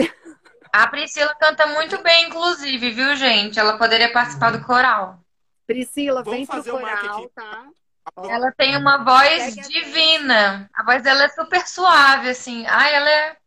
[0.72, 3.60] A Priscila canta muito bem, inclusive, viu, gente?
[3.60, 5.20] Ela poderia participar do coral.
[5.68, 7.68] Priscila, Vamos vem pro coral, tá?
[8.24, 10.70] Ela tem uma voz divina.
[10.74, 12.66] A voz dela é super suave, assim.
[12.68, 13.41] Ai, ela é.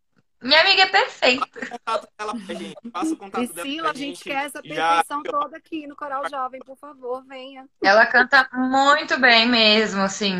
[0.45, 1.47] Minha amiga é perfeita.
[1.47, 2.91] Passa o contato dela pra gente.
[2.93, 5.31] Passa o contato Priscila, dela a gente, gente quer essa perfeição já...
[5.31, 7.67] toda aqui no Coral Jovem, por favor, venha.
[7.83, 10.35] Ela canta muito bem mesmo, assim.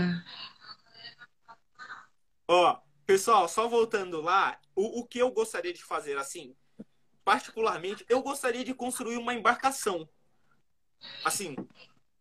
[2.47, 6.55] Ó, pessoal, só voltando lá, o, o que eu gostaria de fazer, assim,
[7.25, 10.07] particularmente, eu gostaria de construir uma embarcação.
[11.25, 11.57] Assim,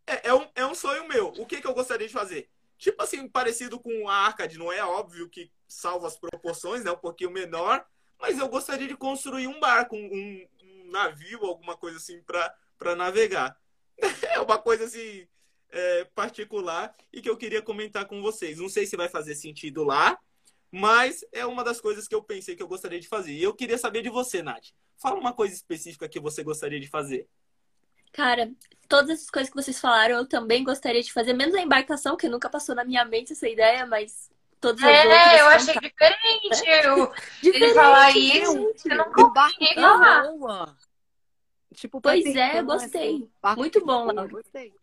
[0.07, 1.33] é, é, um, é um sonho meu.
[1.37, 2.49] O que, que eu gostaria de fazer?
[2.77, 6.91] Tipo assim, parecido com a Arca de Noé, óbvio que salva as proporções, né?
[6.91, 7.85] Um pouquinho menor.
[8.19, 13.57] Mas eu gostaria de construir um barco, um, um navio, alguma coisa assim, para navegar.
[14.33, 15.27] É uma coisa assim
[15.69, 18.57] é, particular e que eu queria comentar com vocês.
[18.57, 20.17] Não sei se vai fazer sentido lá,
[20.71, 23.33] mas é uma das coisas que eu pensei que eu gostaria de fazer.
[23.33, 24.69] E eu queria saber de você, Nath.
[24.97, 27.27] Fala uma coisa específica que você gostaria de fazer.
[28.11, 28.51] Cara,
[28.87, 32.29] todas essas coisas que vocês falaram, eu também gostaria de fazer, menos a embarcação, que
[32.29, 34.31] nunca passou na minha mente essa ideia, mas
[34.63, 35.27] todas as é, outras.
[35.27, 36.63] É, eu achei diferente.
[36.83, 37.11] Eu,
[37.41, 40.75] diferente, ele falar isso, eu não consegui falar.
[41.73, 43.27] Tipo, pois é, gostei.
[43.41, 44.27] Assim, Muito bom, Laura.
[44.27, 44.73] Gostei.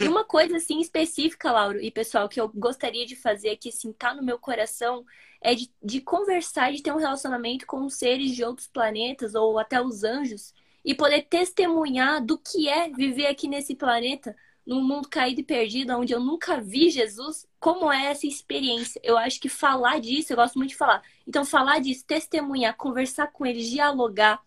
[0.00, 3.92] E uma coisa assim específica, Lauro, e pessoal, que eu gostaria de fazer, que assim,
[3.92, 5.04] tá no meu coração,
[5.40, 9.58] é de, de conversar, de ter um relacionamento com os seres de outros planetas, ou
[9.58, 14.34] até os anjos, e poder testemunhar do que é viver aqui nesse planeta,
[14.66, 19.00] num mundo caído e perdido, onde eu nunca vi Jesus, como é essa experiência.
[19.04, 21.02] Eu acho que falar disso, eu gosto muito de falar.
[21.26, 24.42] Então, falar disso, testemunhar, conversar com eles, dialogar,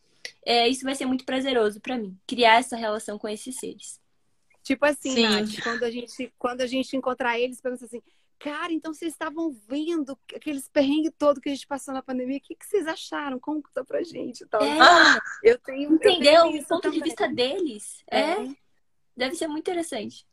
[0.45, 4.01] é, isso vai ser muito prazeroso para mim, criar essa relação com esses seres.
[4.61, 5.23] Tipo assim, Sim.
[5.23, 8.01] Nath, quando a gente, quando a gente encontrar eles, pergunta assim,
[8.37, 12.41] cara, então vocês estavam vendo aqueles perrengues todo que a gente passou na pandemia, o
[12.41, 13.39] que, que vocês acharam?
[13.39, 14.61] Conta pra gente tal.
[14.61, 15.19] É.
[15.43, 16.33] Eu tenho, Entendeu?
[16.33, 16.99] Eu tenho o ponto também.
[16.99, 18.03] de vista deles.
[18.11, 18.19] É.
[18.19, 18.55] é.
[19.19, 20.25] Deve ser muito interessante.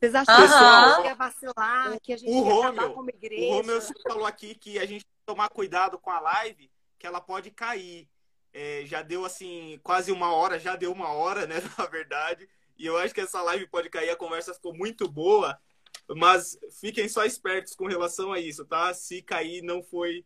[0.00, 3.44] Vocês acharam que ia vacilar, que a gente o ia acabar como igreja?
[3.44, 6.68] O Romeu falou aqui que a gente tomar cuidado com a live,
[6.98, 8.08] que ela pode cair.
[8.52, 12.48] É, já deu assim, quase uma hora, já deu uma hora, né, na verdade.
[12.76, 15.56] E eu acho que essa live pode cair, a conversa ficou muito boa,
[16.08, 18.92] mas fiquem só espertos com relação a isso, tá?
[18.92, 20.24] Se cair, não foi.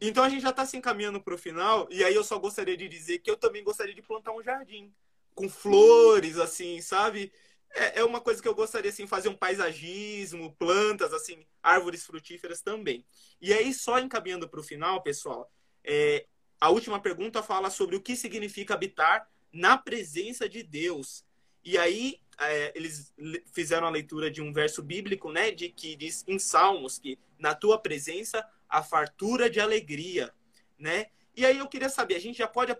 [0.00, 2.76] Então a gente já está se encaminhando para o final, e aí eu só gostaria
[2.76, 4.92] de dizer que eu também gostaria de plantar um jardim
[5.36, 7.30] com flores, assim, sabe?
[7.70, 12.62] É, é uma coisa que eu gostaria, assim, fazer um paisagismo, plantas, assim, árvores frutíferas
[12.62, 13.04] também.
[13.40, 15.52] E aí, só encaminhando para o final, pessoal,
[15.84, 16.26] é,
[16.60, 21.24] a última pergunta fala sobre o que significa habitar na presença de Deus.
[21.62, 23.12] E aí é, eles
[23.52, 27.54] fizeram a leitura de um verso bíblico, né, de que diz em Salmos que na
[27.54, 30.32] tua presença a fartura de alegria,
[30.78, 31.06] né?
[31.36, 32.76] E aí eu queria saber, a gente já pode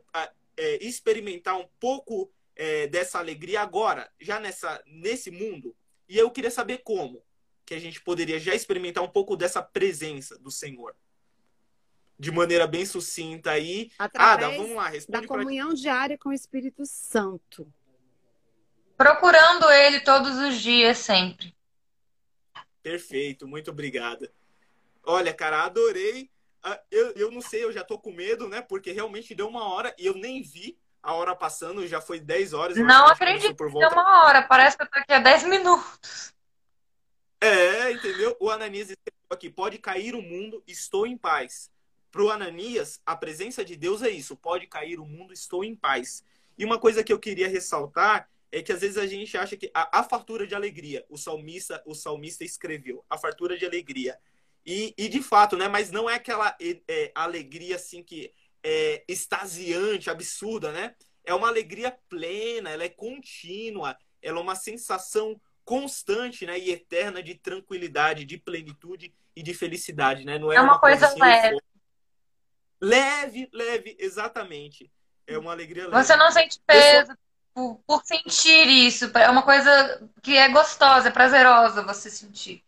[0.56, 5.76] é, experimentar um pouco é, dessa alegria agora, já nessa nesse mundo?
[6.08, 7.22] E eu queria saber como
[7.64, 10.96] que a gente poderia já experimentar um pouco dessa presença do Senhor.
[12.18, 13.90] De maneira bem sucinta aí.
[13.98, 17.70] Através Ada, vamos lá, responde da comunhão diária com o Espírito Santo.
[18.96, 21.54] Procurando ele todos os dias, sempre.
[22.82, 24.32] Perfeito, muito obrigada.
[25.02, 26.30] Olha, cara, adorei.
[26.62, 28.62] Ah, eu, eu não sei, eu já tô com medo, né?
[28.62, 32.52] Porque realmente deu uma hora e eu nem vi a hora passando, já foi 10
[32.52, 32.76] horas.
[32.76, 33.94] Não acredito que volta...
[33.94, 36.34] deu uma hora, parece que eu tô aqui há 10 minutos.
[37.40, 38.36] É, entendeu?
[38.40, 41.70] O Ananias escreveu aqui: pode cair o mundo, estou em paz.
[42.10, 45.76] Para o Ananias, a presença de Deus é isso: pode cair o mundo, estou em
[45.76, 46.24] paz.
[46.58, 49.70] E uma coisa que eu queria ressaltar é que às vezes a gente acha que
[49.72, 54.18] a, a fartura de alegria, o salmista, o salmista escreveu, a fartura de alegria.
[54.64, 55.68] E, e de fato, né?
[55.68, 58.32] Mas não é aquela é, alegria assim que
[58.68, 60.92] é extasiante, absurda, né?
[61.24, 67.22] É uma alegria plena, ela é contínua, ela é uma sensação constante, né, e eterna
[67.22, 70.36] de tranquilidade, de plenitude e de felicidade, né?
[70.36, 71.58] Não é, é uma, uma, coisa, assim, leve.
[72.80, 74.90] Leve, leve, exatamente.
[75.28, 76.04] É uma alegria leve.
[76.04, 77.16] Você não sente peso,
[77.54, 79.06] por, por sentir isso.
[79.16, 82.64] É uma coisa que é gostosa, é prazerosa você sentir.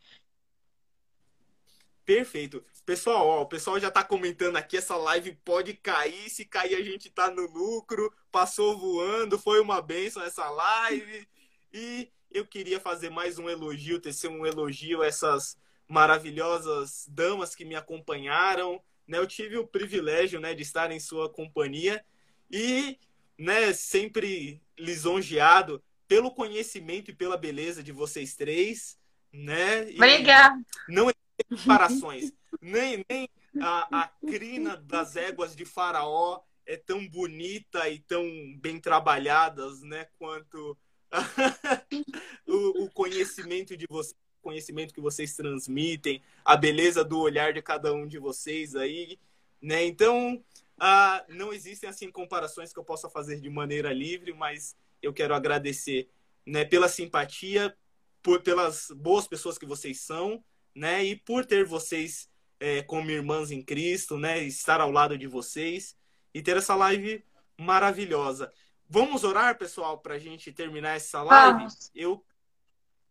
[2.04, 2.64] Perfeito.
[2.88, 6.82] Pessoal, ó, o pessoal já tá comentando aqui, essa live pode cair, se cair a
[6.82, 11.28] gente tá no lucro, passou voando, foi uma benção essa live.
[11.70, 17.62] E eu queria fazer mais um elogio, tecer um elogio a essas maravilhosas damas que
[17.62, 19.18] me acompanharam, né?
[19.18, 22.02] Eu tive o privilégio, né, de estar em sua companhia
[22.50, 22.98] e,
[23.36, 28.98] né, sempre lisonjeado pelo conhecimento e pela beleza de vocês três,
[29.30, 29.82] né?
[29.94, 30.58] Obrigada.
[30.88, 31.10] Não
[31.44, 32.32] comparações.
[32.60, 33.28] nem nem
[33.60, 38.24] a, a crina das éguas de Faraó é tão bonita e tão
[38.58, 40.06] bem trabalhadas, né?
[40.18, 40.76] Quanto
[42.46, 47.92] o, o conhecimento de vocês, conhecimento que vocês transmitem, a beleza do olhar de cada
[47.92, 49.18] um de vocês aí,
[49.60, 49.84] né?
[49.84, 50.42] Então,
[50.78, 55.34] ah, não existem assim comparações que eu possa fazer de maneira livre, mas eu quero
[55.34, 56.08] agradecer
[56.46, 57.76] né, pela simpatia,
[58.22, 60.42] por, pelas boas pessoas que vocês são,
[60.78, 65.26] né, e por ter vocês é, como irmãs em Cristo, né, estar ao lado de
[65.26, 65.96] vocês
[66.32, 67.24] e ter essa live
[67.58, 68.52] maravilhosa.
[68.88, 71.66] Vamos orar, pessoal, para a gente terminar essa live?
[71.94, 72.24] Eu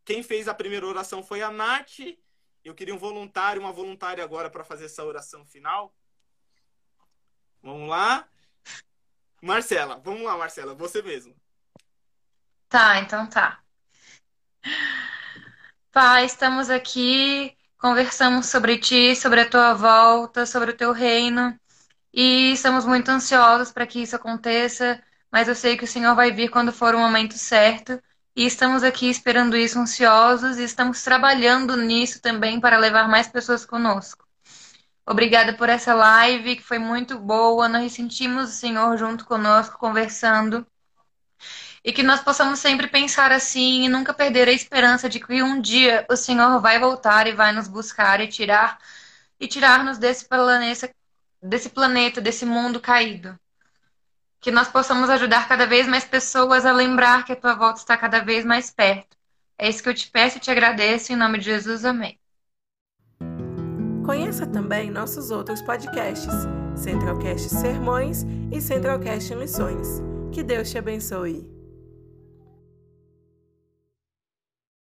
[0.07, 1.99] quem fez a primeira oração foi a Nath.
[2.63, 5.93] Eu queria um voluntário, uma voluntária agora para fazer essa oração final.
[7.61, 8.25] Vamos lá.
[9.41, 11.35] Marcela, vamos lá, Marcela, você mesmo.
[12.69, 13.61] Tá, então tá.
[15.91, 21.57] Pai, estamos aqui, conversamos sobre ti, sobre a tua volta, sobre o teu reino,
[22.13, 25.01] e estamos muito ansiosos para que isso aconteça,
[25.31, 28.01] mas eu sei que o Senhor vai vir quando for o momento certo,
[28.35, 33.65] e estamos aqui esperando isso ansiosos e estamos trabalhando nisso também para levar mais pessoas
[33.65, 34.27] conosco.
[35.09, 37.69] Obrigada por essa live que foi muito boa.
[37.69, 40.67] Nós sentimos o Senhor junto conosco conversando.
[41.87, 45.61] E que nós possamos sempre pensar assim e nunca perder a esperança de que um
[45.61, 48.77] dia o Senhor vai voltar e vai nos buscar e tirar
[49.39, 50.93] e tirar-nos desse planeta,
[51.41, 53.39] desse planeta, desse mundo caído.
[54.41, 57.95] Que nós possamos ajudar cada vez mais pessoas a lembrar que a tua volta está
[57.95, 59.15] cada vez mais perto.
[59.57, 61.85] É isso que eu te peço e te agradeço em nome de Jesus.
[61.85, 62.19] Amém.
[64.05, 66.33] Conheça também nossos outros podcasts,
[66.75, 69.87] Centralcast Sermões e Centralcast Missões.
[70.33, 71.56] Que Deus te abençoe.